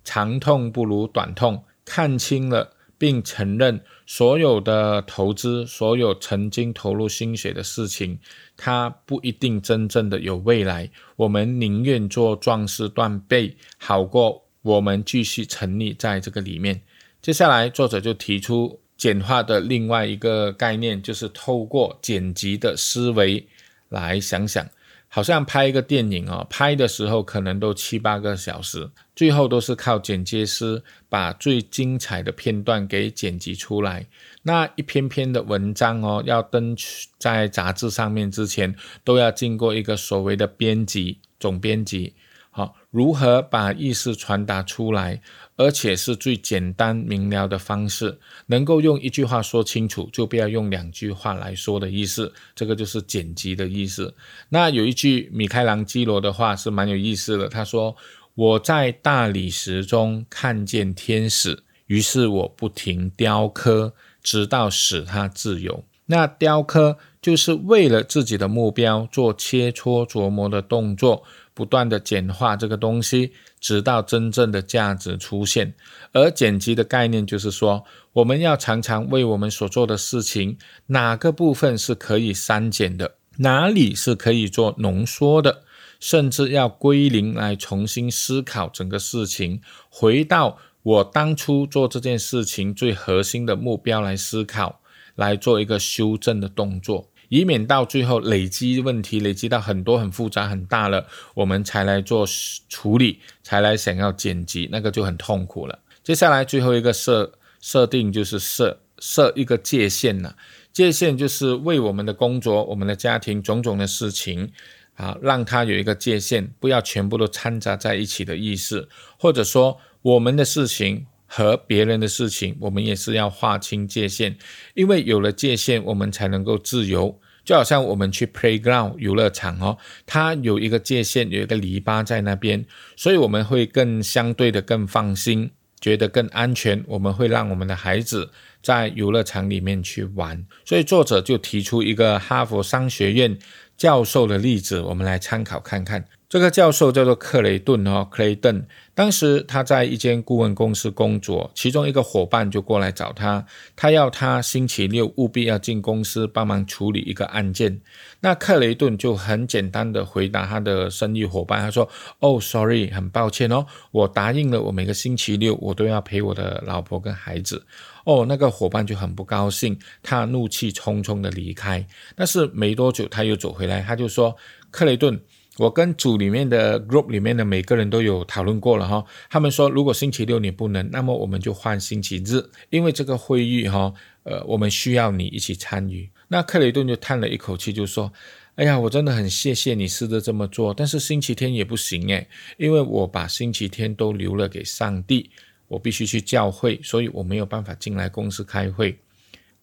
[0.05, 2.76] 长痛不如短痛，看清了。
[2.97, 8.19] 并承认所有的投资，所有曾经投入心血的事情，
[8.55, 10.89] 它不一定真正的有未来。
[11.15, 16.81] 我们宁愿做壮士断背，好过我们继续沉溺在这个里面。
[17.21, 23.47] 接下来，作者就提出简化的另外一个概念，就是透过剪辑的思维
[23.89, 24.67] 来想想。
[25.09, 34.05] 好像拍一个电影哦，拍的时候可能都七八个小时，最后都是靠剪接师把最精彩的片段给剪辑出来。
[34.43, 36.77] 那一篇篇的文章哦，要登
[37.17, 42.13] 在杂志上面之前，都要经过一个所谓的编辑总编辑。
[42.51, 45.21] 好，如何把意思传达出来？
[45.57, 52.31] 而且是最简单明了的方式，能够用一句话说清楚，就不要用两句话来说的意思。
[52.55, 54.13] 这个就是剪辑的意思。
[54.49, 57.95] 那有一句米开朗基罗的话是蛮有意思的，他说
[58.37, 71.23] ：“我在大理石中看见天使，于是我不停雕刻，直到使它自由。”那雕刻就是为了自己的目标做切磋琢磨的动作。
[71.53, 75.73] 不断的简化这个东西，直到真正的价值出现。
[76.11, 85.63] 而剪辑的概念就是说，我们要常常为我们所做的事情，哪个部分是可以删减的，哪里是可以做浓缩的，
[85.99, 94.81] 甚至要归零来重新思考整个事情，回到我当初做这件事情最核心的目标来思考，
[95.15, 97.09] 来做一个修正的动作。
[97.29, 102.25] 以免到最后累积问题，累积到很多很复杂很大了，我们才来做
[102.69, 105.77] 处理，才来想要剪辑，那个就很痛苦了。
[106.05, 110.37] 接下来最后一个设设定就是设设一个界限了，
[110.71, 114.49] 界限就是为我们的工作、我们的家庭种种的事情
[114.97, 124.37] 啊，让它有一个界限，不要全部都掺杂在一起的意思，或者说我们的事情和别人的事情，我们也是要划清界限，
[124.73, 127.19] 因为有了界限，我们才能够自由。
[127.45, 132.65] 就好像我们去 playground 游乐场哦，它有一个界限，有一个篱笆在那边，
[132.97, 136.83] 所以我们会更相对的更放心，觉得更安全。
[136.87, 140.45] 我们会让我们的孩子在游乐场里面去玩。
[140.65, 143.39] 所以作者就提出一个哈佛商学院
[143.77, 146.05] 教授的例子，我们来参考看看。
[146.27, 148.67] 这个教授叫做克雷顿哦，克雷顿。
[148.93, 153.45] 当时他在一间顾问公司工作，其中一个伙伴就过来找他，
[153.77, 157.79] 他要他星期六务必要进公司帮忙处理一个案件。
[158.19, 161.87] 那克雷顿就很简单的回答他的生意伙伴，他说
[162.19, 167.65] ：“哦，sorry，很抱歉哦，我答应了，我每个星期六我都要陪我的老婆跟孩子。”
[168.07, 171.85] 哦，那个伙伴就很不高兴，他怒气冲冲的离开。
[172.15, 174.33] 但是没多久他又走回来，他就说
[174.71, 175.19] ：“克雷顿。”
[175.57, 183.91] 我跟组里面的 group 里面的每个人都有讨论过了哈，他们说如果星期六你不能，那么我们就换星期日，因为这个会议哈，
[184.21, 186.07] 呃，我们需要你一起参与。
[186.27, 188.13] 那克雷顿就叹了一口气，就说
[188.53, 192.27] ：“哎呀，我真的很谢谢你试着这么做，但是星期天也不行诶，
[192.57, 195.31] 因为我把星期天都留了给上帝，
[195.67, 198.97] 我必须去教会，所以我没有办法进来公司开会。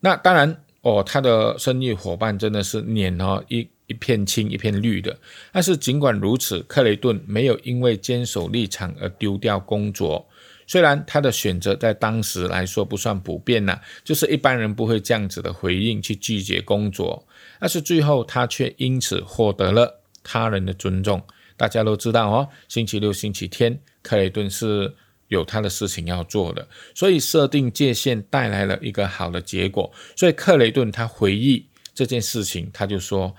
[0.00, 3.68] 那当然哦，他的生意伙伴真的是脸哦一。
[3.86, 5.14] 一片青一片绿的，
[5.52, 10.26] 但是尽管如此，克雷顿没有因为坚守立场而丢掉工作。
[10.66, 17.26] 虽然他的选择在当时来说不算普遍呐，就是一般人不会这样子的回应去拒绝工作，
[17.61, 21.22] 但是最后他却因此获得了他人的尊重。
[21.55, 24.94] 大家都知道哦，星期六、星期天，克雷顿是
[25.28, 29.92] 有他的事情要做的，所以设定界限带来了一个好的结果。
[30.16, 33.34] 所以克雷顿他回忆这件事情，他就说。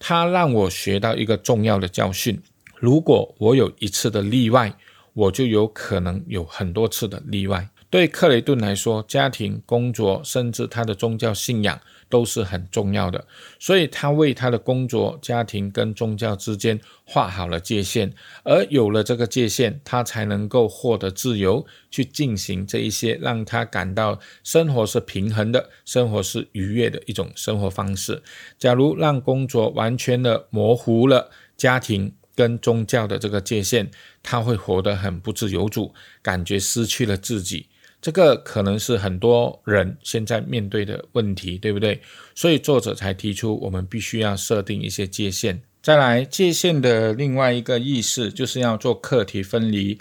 [0.00, 2.40] 他让我学到一个重要的教训：
[2.76, 4.72] 如果我有一次的例外，
[5.12, 7.68] 我就有可能有很多次的例外。
[7.90, 11.80] 对克雷顿来说，家庭、工作，甚至他的宗教信仰。
[12.10, 13.26] 都是很重要的，
[13.58, 18.10] 所以他为他的工作、家庭跟宗教之间画好了界限，
[18.44, 28.22] 而有了这个界限，他才能够获得自由，去进行这一些让他感到生活是平衡的、生活是愉悦的一种生活方式。
[28.58, 33.90] 假如让工作完全的模糊了家庭跟宗教的这个界限，
[34.22, 37.66] 他会活得很不自由主，感觉失去了自己。
[38.00, 42.00] 这个可能是很多人现在面对的问题，对不对？
[42.34, 45.60] 所以作者才提出，我们必须要设定一些界限。
[45.82, 49.98] 再来，界限的另外一个意思就是要做课题分离。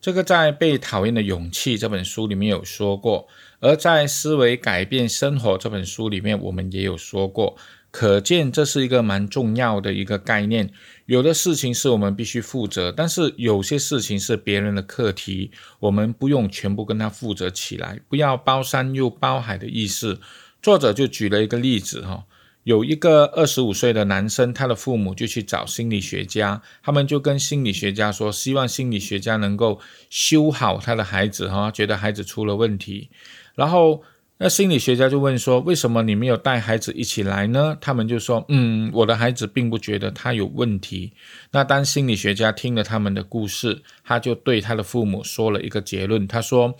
[0.00, 3.28] 这个在《被讨厌的勇气》这本书里面有说过，
[3.58, 7.56] 而在《思维改变生活》这本书里面，我们也有说过。
[7.90, 10.70] 可见这是一个蛮重要的一个概念。
[11.06, 20.20] 有的事情是我们必须负责，但是有些事情是别人的课题，我们不用全部跟他负责起来，不要包山又包海的意思。
[20.62, 22.26] 作者就举了一个例子哈，
[22.62, 33.10] 有一个二十五岁的男生，他的父母就去找心理学家，他们就跟心理学家说，希望心理学家能够修好他的孩子哈，觉得孩子出了问题，
[33.56, 34.04] 然后。
[34.42, 41.12] 那心理学家就问说：“为什么你没有带孩子一起来呢？”他们就说：“嗯，我的孩子并不觉得他有问题。”
[41.52, 46.74] 那当心理学家听了他们的故事，他就对他的父母说了一个结论：“他说，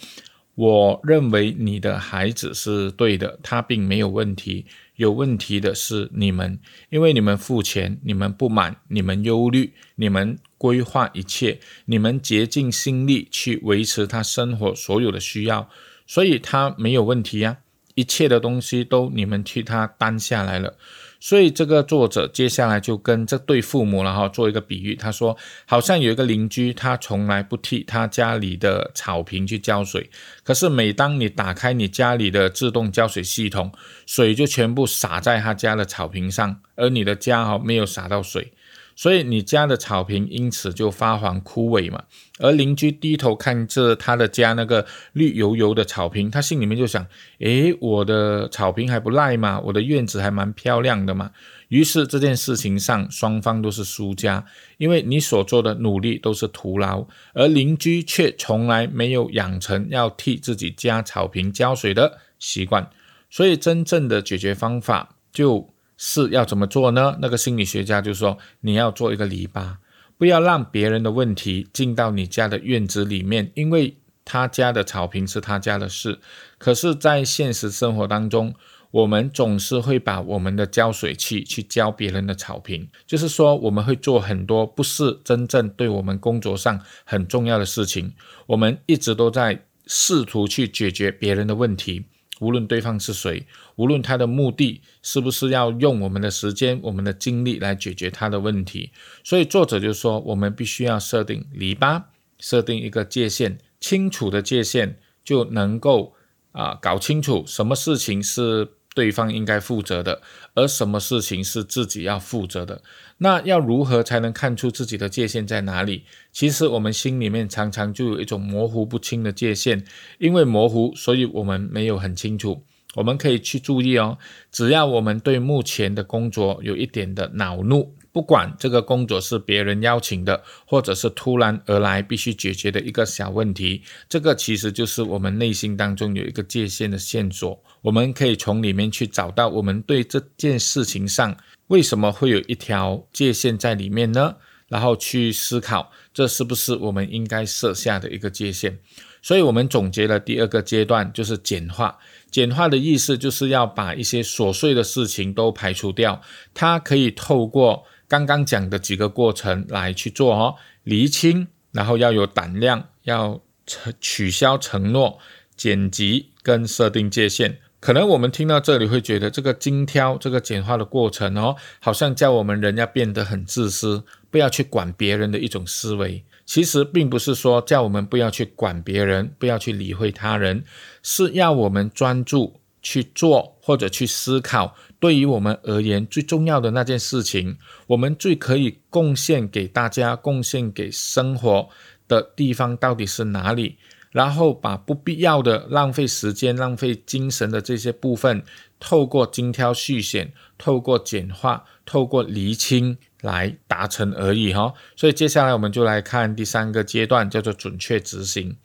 [0.55, 4.65] 我认为你的孩子是对的，他并没有问题。
[4.97, 6.59] 有问题的是你们，
[6.89, 15.69] 因为你们付钱，你们不满，你们忧虑，你们规划一切，你们竭尽心力去维持他生活所有的需要。”
[16.11, 17.59] 所以他没有问题呀，
[17.95, 20.77] 一切的东西都你们替他担下来了。
[21.21, 25.37] 所以这个作者接下来就跟这对父母了哈做一个比喻，他说
[25.67, 30.11] 好像有一个邻居，他从来不替他家里的草坪去浇水，
[30.43, 33.71] 可是每当你打开你家里的自动浇水系统，
[34.05, 38.53] 水就全部洒在他家的草坪上，而你的家哈没有洒到水。
[39.01, 42.05] 所以你家的草坪因此就发黄枯萎嘛，
[42.39, 44.85] 而邻居低头看着他的家那个
[45.15, 47.07] 绿油油的草坪，他心里面就想：
[47.39, 51.31] 诶，我的草坪还不赖嘛，我的院子还蛮漂亮的嘛。
[51.69, 54.45] 于是这件事情上双方都是输家，
[54.77, 62.91] 因为你所做的努力都是徒劳，而邻居却从来没有养成要替自己家草坪浇水的习惯。
[63.31, 65.73] 所以真正的解决方法就。
[66.03, 67.19] 是要怎么做呢？
[67.21, 69.75] 那个心理学家就说：“你要做一个篱笆，
[70.17, 76.19] 不要让别人的问题进到你家的院子里面，因为他家的草坪是他家的事。
[76.57, 78.55] 可是，在现实生活当中，
[78.91, 88.15] 我们总是会把我们的浇水器去浇别人的草坪，就是说，我们会做很多不是真正对我们工作上很重要的事情。
[88.47, 92.07] 我们一直都在试图去解决别人的问题。”
[92.41, 98.91] 无论对方是谁，无论他的目的是不是要用我们的时间、我们的精力来解决他的问题，
[99.23, 102.03] 所以作者就说，我们必须要设定篱笆，
[102.39, 106.15] 设定一个界限，清楚的界限就能够
[106.53, 108.73] 啊搞清楚什么事情是。
[109.01, 110.21] 对方应该负责的，
[110.53, 112.83] 而什么事情是自己要负责的。
[113.17, 116.05] 那要如何才能看出自己的界限在哪里？
[116.31, 119.83] 其实我们心里面常常就有一种模糊不清的界限，
[120.19, 122.63] 因为模糊，所以我们没有很清楚。
[122.97, 124.19] 我们可以去注意哦，
[124.53, 137.63] 只要我们对目前的工作有一点的恼怒，不管这个工作是别人邀请的，或者是突然而来必须解决的一个小问题，这个其实就是我们内心当中有一个界限的线索。
[137.83, 141.37] 我们可以从里面去找到我们对这件事情上
[141.69, 144.37] 为什么会有一条界限在里面呢？
[144.69, 148.79] 然后去思考，这是不是我们应该设下的一个界限？
[149.23, 151.99] 所以，我们总结了第二个阶段，就是简化。
[152.31, 156.23] 简化的意思就是要把一些琐碎的事情都排除掉。
[156.55, 165.21] 它可以透过刚刚讲的几个过程来去做哦，厘清，然后要有胆量，要承取消承诺，
[165.57, 167.61] 剪辑跟设定界限。
[167.79, 176.25] 可能我们听到这里会觉得这个精挑、这个简化的过程哦，好像叫我们人要变得很自私，不要去管别人的一种思维。
[176.45, 180.65] 其实并不是说叫我们不要去管别人，不要去理会他人，
[181.01, 187.57] 是要我们专注去做或者去思考，对于我们而言最重要的那件事情，
[187.89, 191.69] 我们最可以贡献给大家、贡献给生活
[192.09, 193.77] 的地方到底是哪里？
[194.11, 198.43] 然后把不必要的、浪费时间、浪费精神的这些部分，
[198.81, 202.99] 透过精挑细选、透过简化、透过厘清。
[203.23, 208.57] 来达成而已哈，所以接下来我们就来看第三个阶段，叫做准确执行。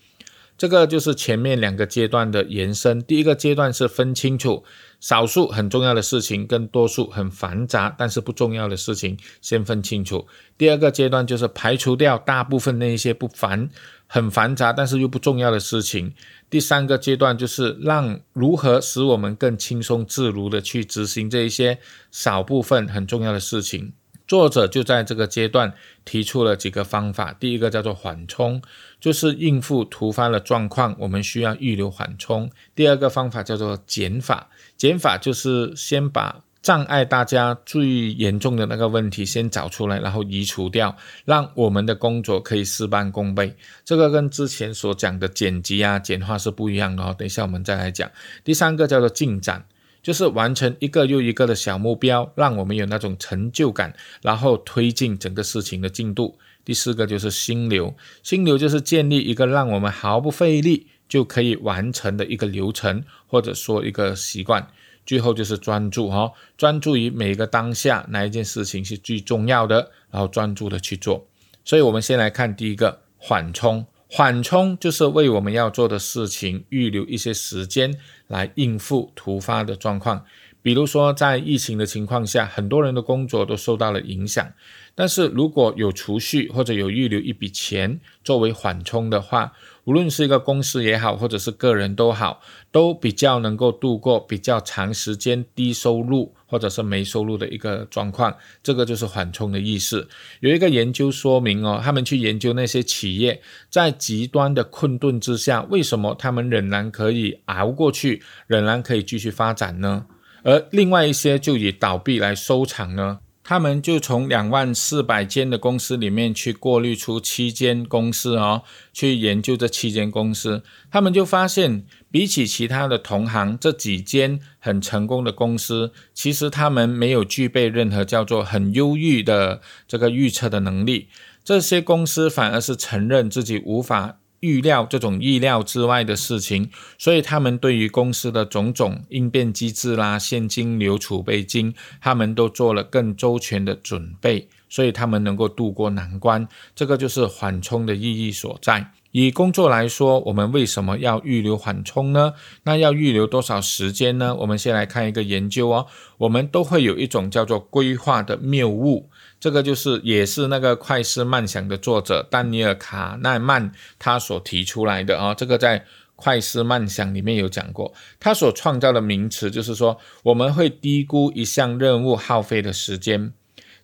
[0.58, 3.02] 这个就是前面两个阶段的延伸。
[3.04, 4.64] 第一个阶段是分清楚
[5.00, 10.28] 少数很重要的事情跟多数很繁杂但是不重要的事情，先分清楚。
[10.58, 13.70] 第二个阶段就是排除掉大部分那一些不繁、
[14.08, 16.14] 很繁杂但是又不重要的事情。
[16.50, 21.80] 第三个阶段就是让如何使我们更轻松自如的去执行这一些
[22.12, 23.92] 少部分很重要的事情。
[24.28, 25.72] 作者就在这个阶段
[26.04, 27.32] 提出了几个方法。
[27.40, 28.60] 第一个叫做缓冲，
[29.06, 32.50] 就是应付突发的状况，我们需要预留缓冲。
[32.74, 43.56] 第二个方法叫做减法，减法就是先把障碍大家最严重的那个问题先找出来，然后移除掉，让我们的工作可以事半功倍。
[43.84, 47.16] 这个跟之前所讲的剪辑啊、简化是不一样的哦。
[47.16, 48.10] 等一下我们再来讲。
[48.44, 49.64] 第三个叫做进展。
[50.02, 53.92] 就是完成一个又一个的小目标，让我们有那种成就感，
[54.22, 56.38] 然后推进整个事情的进度。
[56.66, 64.68] 第四个就是心流，心流就是建立一个让我们毫不费力就可以完成的一个流程，或者说一个习惯。
[65.06, 71.28] 最后就是专注哈，专注于每一个当下哪一件事情是最重要的，然后专注的去做。
[71.64, 73.86] 所以，我们先来看第一个缓冲。
[74.08, 77.96] 缓冲就是为我们要做的事情预留一些时间
[78.28, 80.26] 来应付突发的状况，
[80.62, 84.52] 比如说在疫情的情况下，很多人的工作都受到了影响。
[84.98, 89.52] 但是如果有储蓄或者有预留一笔钱作为缓冲的话，
[89.84, 92.42] 无论是一个公司也好，或者是个人都好，
[92.72, 98.34] 都比较能够度过比较长时间低收入或者是没收入的一个状况。
[98.64, 100.08] 这个就是缓冲的意思。
[100.40, 110.06] 有一个研究说明哦，他们去研究那些企业在极端的困顿之下，为什么他们仍然可以熬过去，仍然可以继续发展呢？
[110.44, 113.20] 而另外一些就以倒闭来收场呢？
[113.48, 131.10] 他们就从两万四百间的公司里面去过滤出七间公司哦，去研究这七间公司，他们就发现，比起其他的同行，这几间很成功的公司，其实他们没有具备任何叫做很优异的这个预测的能力，
[131.44, 134.18] 这些公司反而是承认自己无法。
[134.46, 136.70] 预料这种意料之外的事情，
[137.00, 146.48] 所以他们对于公司的种种应变机制啦、现金流储备金，他们都做了更周全的准备，所以他们能够渡过难关。
[146.76, 148.92] 这个就是缓冲的意义所在。
[149.12, 152.34] 以工作来说，我们为什么要预留缓冲呢？
[152.64, 154.36] 那要预留多少时间呢？
[154.36, 155.88] 我们先来看一个研究哦。
[156.18, 159.10] 我们都会有一种叫做规划的谬误。
[159.46, 165.80] 这个就是也是那个《快思慢想》的作者丹尼尔·卡奈曼他所提出来的啊，这个在
[166.16, 167.94] 《快思慢想》里面有讲过。
[168.20, 173.34] 他所创造的名词就是说，我们会低估一项任务耗费的时间，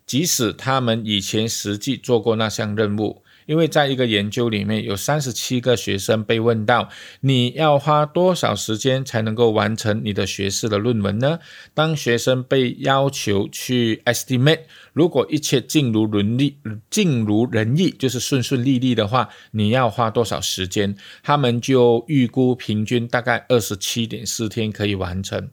[0.04, 3.22] 即使他们以前实际做过那项任务。
[3.44, 6.88] 因为在一个研究里面有三十七个学生被问到，
[7.22, 11.40] 你要花多少时间才能够完成你的学士的论文呢？
[11.74, 14.60] 当学生被要求去 estimate，
[14.92, 16.56] 如果一切尽如人意，
[16.90, 20.94] 尽如人意，就是顺顺利利的话，你要花多少时间？
[21.22, 25.48] 他们就预估平均大概二十七点四天可以完成。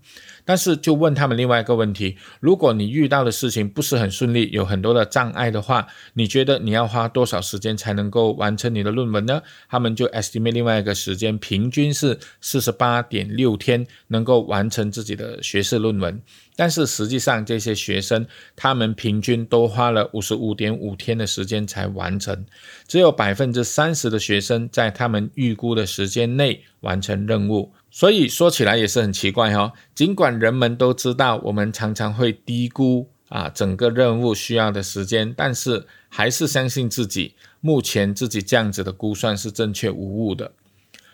[0.50, 9.44] 但是就问他们另外一个问题：如果你遇到的事情不是很顺利，有很多的障碍的话，你觉得你要花多少时间才能够完成你的论文呢？
[9.70, 16.20] 他们就 estimate 另外一个时间，平均是四十八点六天能够完成自己的学士论文。
[16.56, 18.26] 但是实际上，这些学生
[18.56, 22.44] 他们平均都花了五十五点五天的时间才完成，
[22.88, 27.72] 只有百分之三十的学生在他们预估的时间内完成任务。
[27.92, 40.52] 所以说起来也是很奇怪哈，尽管人们都知道我们常常会低估啊整个任务需要的时间，但是还是相信自己目前自己这样子的估算是正确无误的。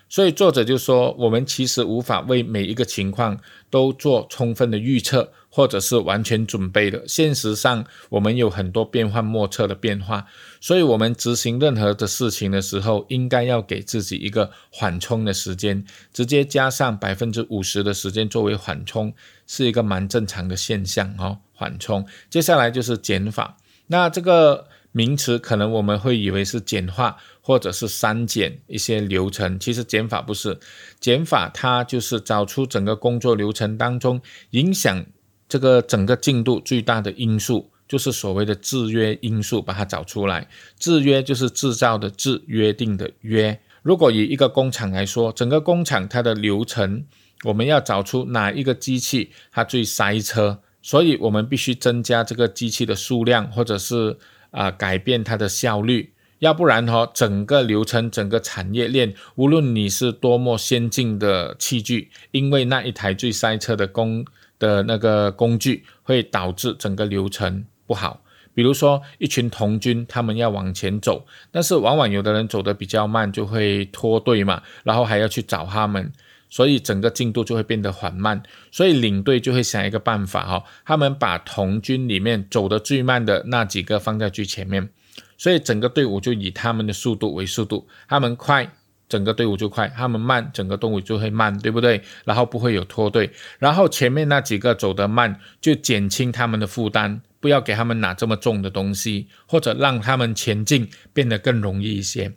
[0.08, 3.38] 所以作者就说，我们其实无法为每一个情况
[3.68, 7.02] 都做充分的预测，或者是完全准备的。
[7.08, 10.26] 现实上，我们有很多变幻莫测的变化，
[10.60, 19.12] 所以我们执行任何的事情的时候，应该要给自己一个缓冲的时间，直接加上百分之五十的时间作为缓冲，
[19.46, 21.38] 是一个蛮正常的现象哦。
[21.52, 23.56] 缓冲，接下来就是减法，
[23.88, 24.68] 那这个。
[24.96, 30.58] 名词可能我们会以为是简化或者是删减一些流程，其实减法不是，
[30.98, 34.18] 减法它就是找出整个工作流程当中
[34.52, 35.04] 影响
[35.46, 40.48] 这个整个进度最大的因素，就是所谓的制约因素，把它找出来。
[40.78, 43.60] 制约就是制造的制，约定的约。
[43.82, 47.04] 如果以一个工厂来说，整个工厂它的流程，
[47.44, 54.16] 我们要找出哪一个机器它最塞车，所以我们必须增加这个机器的数量，或者是。
[54.50, 64.24] 啊，改变它的效率，要不然哈，整个流程、整个产业链，无论你是多么先进的器具，因为那一台最塞车的工
[64.58, 68.22] 的那个工具，会导致整个流程不好。
[68.54, 76.10] 比如说，一群童军，他们要往前走，但是往往有的人走得比较慢，就会脱队嘛，然后还要去找他们。
[76.48, 84.88] 所以整个进度就会变得缓慢，所以领队就会想一个办法哈，他们把童军里面走得最慢的那几个放在最前面，
[85.36, 88.70] 所以整个队伍就以他们的速度为速度，他们快，
[89.08, 92.02] 整个队伍就快；他们慢，整个队伍就会慢，对不对？
[92.24, 102.32] 然后不会有脱队，然后前面那几个走得慢，就减轻他们的负担，不要给他们拿这么重的东西，或者让他们前进变得更容易一些。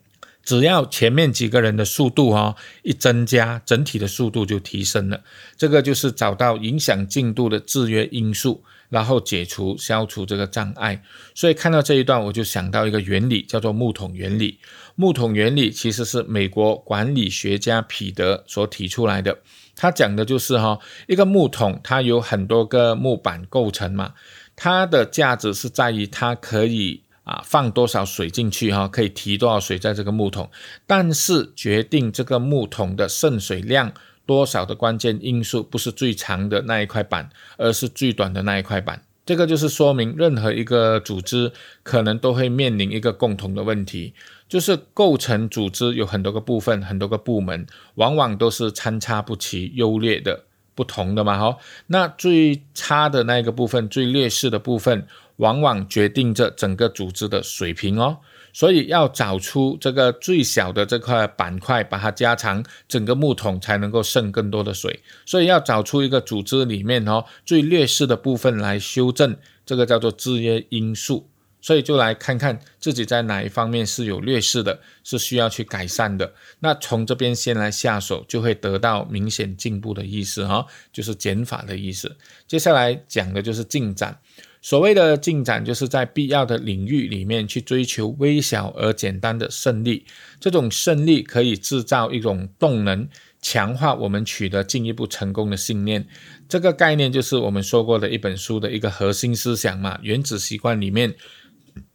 [0.50, 5.22] 只要前面几个人的速度哈一增加，整体的速度就提升了。
[5.56, 11.04] 这个就是找到影响进度的制约因素，然后解除、消除这个障碍。
[11.36, 14.58] 所以看到这一段，我就想到一个原理，叫做木桶原理。
[14.96, 19.38] 木桶原理其实是美国管理学家彼得所提出来的。
[19.76, 24.16] 他讲的就是哈，一个木桶它有很多个木板构成嘛，
[24.56, 27.04] 它的价值是在于它可以。
[27.30, 30.50] 啊，放多少水进去哈，可以提多少水在这个木桶，
[30.88, 33.94] 但是决定这个木桶的渗水量
[34.26, 39.04] 多少的关键因素不是最长的那一块板，而是最短的那一块板。
[39.28, 41.52] 这个就是说明任何一个组织
[41.84, 44.16] 可能都会面临一个共同的问题，
[44.48, 51.58] 就是构成组织有很多个部分、很多个部门，往往都是参差不齐、优劣的不同的嘛哈。
[51.86, 55.06] 那最差的那个部分、最劣势的部分。
[55.40, 58.18] 往往决定着整个组织的水平哦，
[58.54, 65.02] 所以要找出这个最小的这块板块，把它加长，整个木桶才能够渗更多的水。
[65.26, 69.36] 所以要找出一个组织里面哦最劣势的部分来修正，
[69.66, 71.30] 这个叫做制约因素。
[71.62, 76.34] 所以就来看看自己在哪一方面是有劣势的，是需要去改善的。
[76.60, 82.16] 那从这边先来下手，就会得到明显进步的意思哈，就是减法的意思。
[82.48, 84.18] 接下来讲的就是进展。
[84.62, 90.06] 所谓的进展，就是在必要的领域里面去追求微小而简单的胜利。
[90.40, 93.08] 这种胜利可以制造一种动能，
[93.42, 96.06] 强化我们取得进一步成功的信念。
[96.50, 101.16] 这个概念就是我们说过的一本书的一个核心思想嘛，《原子习惯》里面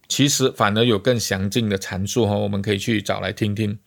[0.09, 3.79] 其实反而有更详尽的阐述哈，我们可以去找来听听。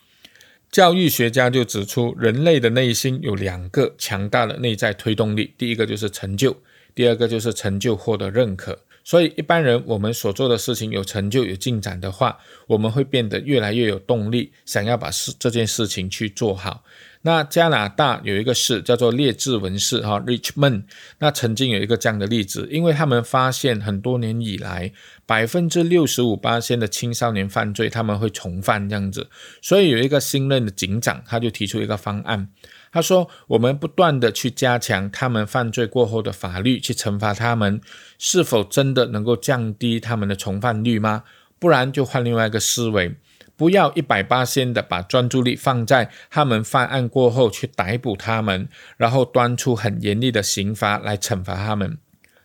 [0.69, 6.55] 教育学家就指出，人类的内心有两个强大的内在推动力，第一个就是成就。
[6.97, 16.83] 第二个就是成就获得认可，所以一般人我们所做的事情有成就有进展的话，我们会变得越来越有动力，想要把事这件事情去做好。
[17.21, 20.85] 那加拿大有一个市叫做列治文市哈 Richmond，
[21.19, 24.91] 那曾经有一个这样的例子，因为他们发现很多年以来
[25.27, 29.27] 百分之六十五八千的青少年犯罪他们会重犯这样子，
[29.61, 32.49] 所以有一个新任的警长他就提出一个方案。
[32.91, 37.81] 他说：“我们不断的去加强他们犯罪过后的法律，去惩罚他们，
[38.17, 41.23] 是否真的能够降低他们的重犯率吗？
[41.59, 43.15] 不然就换另外一个思维，
[43.55, 51.97] 不要一百八千的把专注力放在他们犯案过后去逮捕他们，然后端出很严厉的刑罚来惩罚他们。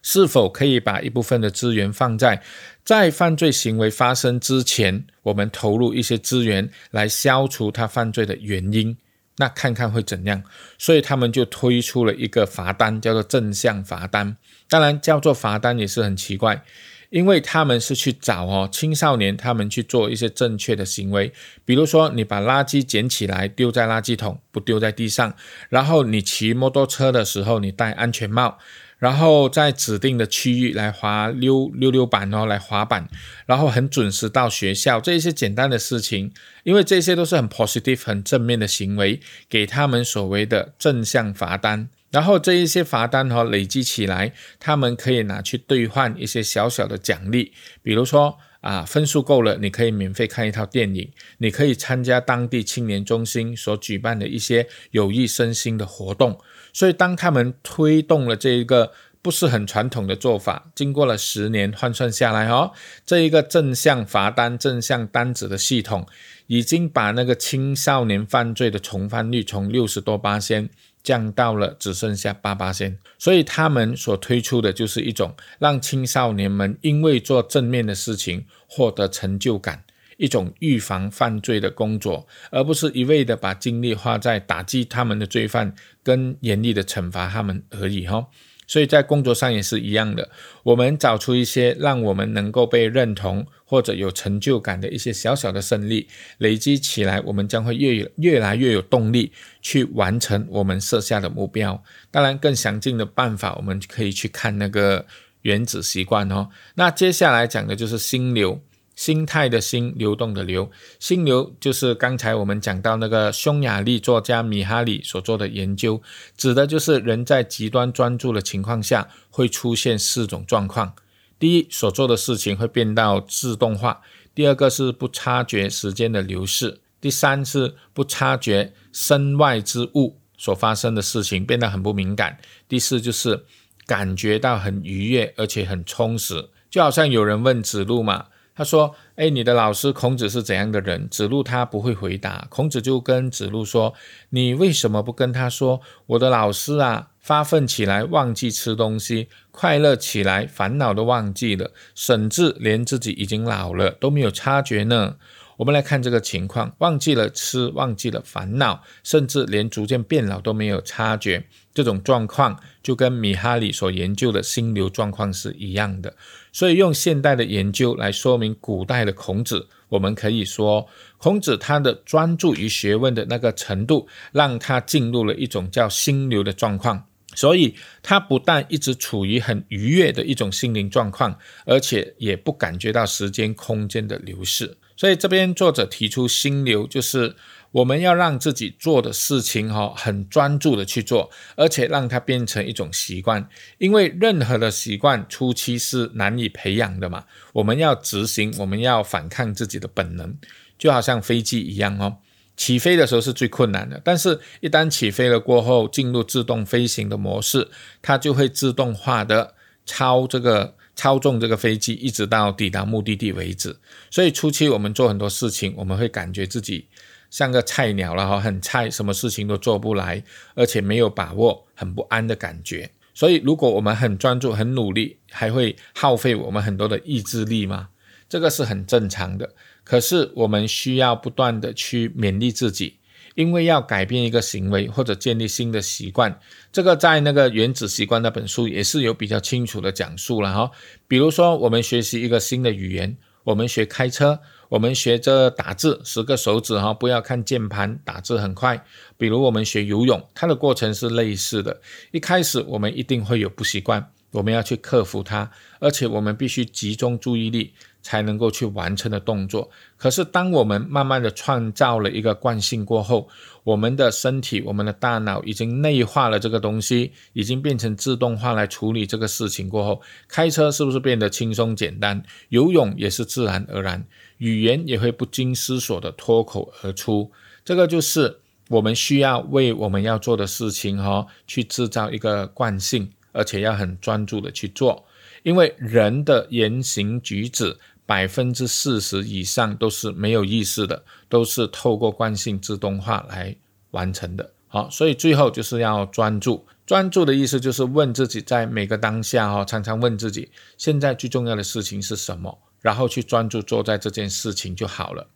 [0.04, 2.42] 是否可以把一部分的资源放在
[2.84, 8.96] 在犯罪行为发生之前，我们投入一些资源来消除他犯罪的原因？
[9.38, 10.42] 那看看会怎样？
[10.78, 14.36] 所以他们就推出了一个罚单，叫做正向罚单。
[14.68, 16.62] 当然，叫做罚单也是很奇怪，
[17.10, 21.32] 因为他们是去找哦青少年，他们去做一些正确的行为，
[21.64, 25.34] 比如说你把垃圾捡起来丢在垃圾桶，不丢在地上，
[25.68, 28.58] 然后你骑摩托车的时候你戴安全帽。
[29.02, 33.08] 然后在指定的区域来滑溜溜溜板哦，来滑板，
[33.46, 36.32] 然后很准时到学校，这一些简单的事情，
[36.62, 41.88] 因为这些都是很 positive 很正面的行为，给他们所谓的正向罚单。
[42.12, 56.38] 然后这一些罚单哈累积起来，他们可以拿去兑换一些小小的奖励，比如说啊分数够了，你可以免费看一套电影，你可以参加当地青年中心所举办的一些有益身心的活动。
[56.72, 62.72] 所以，当他们推动了这一个不是很传统的做法，经过了十年换算下来，哦，
[63.04, 66.06] 这一个正向罚单、正向单子的系统，
[66.46, 70.68] 已经把那个青少年犯罪的重犯率从六十多八仙
[71.02, 72.98] 降到了只剩下八八仙。
[73.18, 79.84] 所以，他们所推出的就是一种让青少年们因为做正面的事情获得成就感。
[80.22, 88.28] 一种预防犯罪的工作，而不是一味的把精力花在打击他们的罪犯跟严厉的惩罚他们而已哈。
[88.68, 90.30] 所以在工作上也是一样的，
[90.62, 96.06] 我们找出一些让我们能够被认同或者有成就感的一些小小的胜利，
[96.38, 101.82] 累积起来，我们将会越越来越有动力去完成我们设下的目标。
[102.12, 105.04] 当然，更详尽的办法，我们可以去看那个
[105.42, 106.48] 原子习惯哦。
[106.76, 108.62] 那接下来讲的就是心流。
[108.94, 110.70] 心态的心，流动的流，
[111.00, 116.02] 心流就是刚才我们讲到那个匈牙利作家米哈里所做的研究，
[116.36, 120.94] 指的就是人在极端专注的情况下会出现四种状况：
[121.38, 124.02] 第一，所做的事情会变到自动化；
[124.34, 132.36] 第二个是不察觉时间的流逝；第三是不察觉身外之物所发生的事情，变得很不敏感；
[132.68, 133.46] 第四就是
[133.86, 138.26] 感觉到很愉悦而且很充实，就好像有人问子路嘛。
[138.54, 142.46] 他说：“哎，你的老师孔子是怎样的人？”子路他不会回答。
[142.50, 143.94] 孔子就跟子路说
[144.30, 155.16] ：“你为什么不跟他说，我的老师啊，发奋起来忘记吃东西，快乐起来烦恼都忘记了，甚至连自己已经老了都没有察觉呢？”
[155.58, 161.46] 我们来看这个情况：忘记了吃，忘记了烦恼，甚至连逐渐变老都没有察觉。
[161.72, 166.14] 这种状况就跟米哈里所研究的心流状况是一样的。
[166.52, 170.86] 所以用现代的研究来说明古代的孔子，我们可以说，
[171.16, 177.06] 孔子他的专注于学问的那个程度，让他进入了一种叫心流的状况。
[177.34, 184.76] 所以他不但一直处于很愉悦的一种心灵状况，而且也不感觉到时间空间的流逝。
[184.98, 187.34] 所以这边作者提出心流，就是
[187.72, 193.48] 我们要让自己做的事情哈很专注的去做，而且让它变成一种习惯。
[193.78, 200.36] 因为任何的习惯初期是难以培养的嘛，我们要执行，我们要反抗自己的本能，
[200.78, 202.18] 就好像飞机一样哦，
[202.56, 207.68] 起飞的时候是最困难的，但是一旦起飞了过后，进入自动飞行的模式，
[208.00, 209.54] 它就会自动化的
[209.84, 210.74] 操这个。
[210.94, 213.74] 操纵这个飞机一直到抵达目的地为止，
[214.10, 216.86] 所以初期我们做很多事情，我们会感觉自己
[217.32, 220.22] 像个菜鸟了哈，很菜，什么事情都做不来，
[220.54, 222.90] 而且没有把握，很不安的感觉。
[223.14, 227.88] 所以如果我们很专注、很努力，还会耗费我们很多的意志力吗？
[228.28, 229.54] 这个是很正常的。
[229.82, 232.98] 可是我们需要不断的去勉励自己。
[233.34, 236.38] 因为要改变一个行为或者建立新的习惯，
[236.70, 240.70] 这个在那个《原子习惯》那本书也是有比较清楚的讲述了哈。
[241.08, 244.40] 比如说，我们学习一个新的语言，我们学开车，
[244.72, 248.82] 我们学着打字，十个手指哈，不要看键盘，打字很快。
[249.18, 251.78] 比如我们学游泳，它的过程是类似的。
[252.10, 257.74] 一开始我们一定会有不习惯，我们要去克服它，而且我们必须集中注意力。
[258.04, 259.70] 才能够去完成的动作。
[259.96, 263.28] 可是，当我们慢慢的创造了一个惯性过后，
[263.62, 272.20] 我们的身体、我们的大脑已经内化了这个东西，已经变成自动化来处理这个事情过后，开车是不是变得轻松简单？
[272.48, 274.04] 游泳也是自然而然，
[274.42, 277.30] 语言也会不经思索的脱口而出。
[277.64, 285.04] 这个就是我们需要为我们要做的事情哈，去制造一个惯性，而且要很专注的去做，
[285.42, 287.78] 因为人的言行举止。
[288.04, 293.56] 百分之四十以上都是没有意识的，都是透过惯性自动化来
[293.92, 294.52] 完成的。
[294.66, 296.66] 好，所以最后就是要专注。
[296.84, 305.28] 专注的意思就是问自己，在每个当下哈，常常问自己，现在最重要的事情是什么，然后去专注做在这件事情就好了。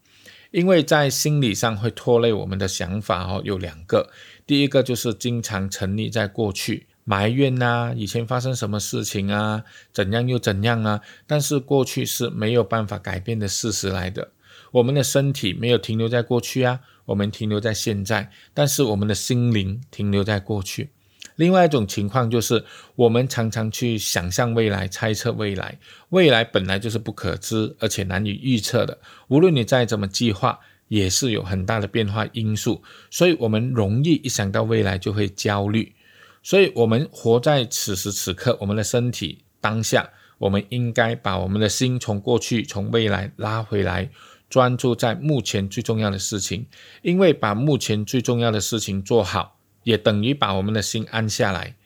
[0.50, 4.10] 因为在心理上会拖累我们的想法哦，有两个，
[4.46, 6.86] 第一个就是经常沉溺在过去。
[7.08, 9.62] 埋怨呐，以前发生什么事情啊？
[9.92, 11.00] 怎样又怎样啊？
[11.26, 14.32] 但是过去是没有办法改变的事实来的。
[14.72, 18.30] 我们的身体没有停留在过去啊，我们停留在现在。
[18.52, 20.90] 但是我们的心灵停留在过去。
[21.36, 22.64] 另外一种情况就是，
[22.94, 25.78] 我们常常去想象未来，猜测未来。
[26.08, 28.98] 未来本来就是不可知，而且难以预测的。
[29.28, 30.58] 无论你再怎么计划，
[30.88, 32.82] 也是有很大的变化因素。
[33.10, 35.94] 所以，我们容易一想到未来就会焦虑。
[36.42, 40.08] 所以，我们活在此时此刻，我们的身体当下，
[40.38, 44.08] 我们应该把我们的心从过去、从未来拉回来，
[44.48, 46.66] 专注在目前最重要的事情。
[47.02, 49.55] 因为把目前最重要的事情做好，
[49.86, 51.76] 也等于把我们的心安下来。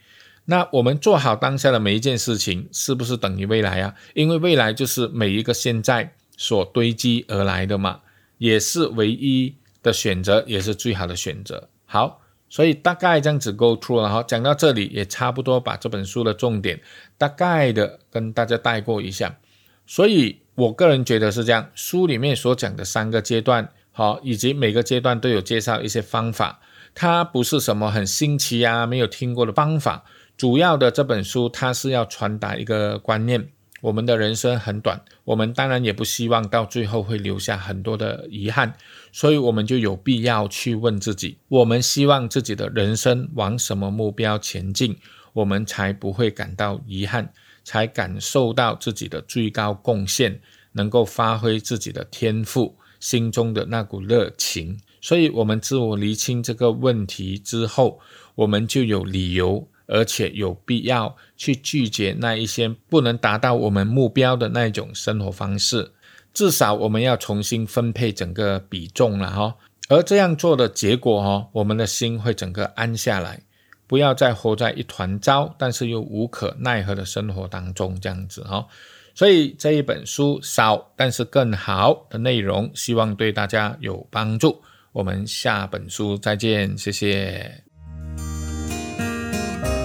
[0.47, 3.95] 那我们做好当下的每一件事情，是不是等于未来啊？
[4.15, 8.01] 因为未来就是每一个现在所堆积而来的嘛，
[8.39, 11.69] 也是唯一的选择，也是最好的选择。
[11.85, 12.23] 好。
[12.53, 16.81] 所以大概这样子 go through 了哈，讲到这里也差不多把这本书的重点
[17.17, 19.39] 大概的跟大家带过一下。
[19.87, 26.59] 所以我个人觉得是这样，书里面所讲的三个阶段，好，以及每个阶段都有介绍一些方法，
[27.01, 30.05] 它不是什么很新奇啊，没有听过的方法。
[30.37, 33.49] 主要的这本书它是要传达一个观念。
[33.81, 38.75] 我们的人生很短，我们当然也不希望到最后会留下很多的遗憾，
[39.13, 44.99] 所以我们就有必要去问自己：我们希望自己的人生往什么目标前进，
[45.33, 47.33] 我们才不会感到遗憾，
[47.65, 50.39] 才感受到自己的最高贡献，
[50.73, 54.79] 能够发挥自己的天赋，心中的那股热情。
[55.01, 58.01] 所以，我们自我厘清这个问题之后，
[58.35, 59.67] 我们就有理由。
[59.93, 65.91] 而且有必要去拒绝那一些不能达到我们目标的那一种生活方式，
[66.33, 69.57] 至少我们要重新分配整个比重了哈。
[69.89, 73.43] 而这样做的结果哈，我们的心会整个安下来，
[73.89, 78.65] 不要再活在一团糟，但是又无可奈何的生活当中这样子哈。
[79.13, 84.63] 所以这一本书少但是更好的内容，希望对大家有帮助。
[84.93, 87.65] 我们下本书再见，谢谢。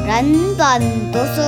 [0.08, 0.26] 人
[0.58, 0.82] 本
[1.12, 1.42] 读书。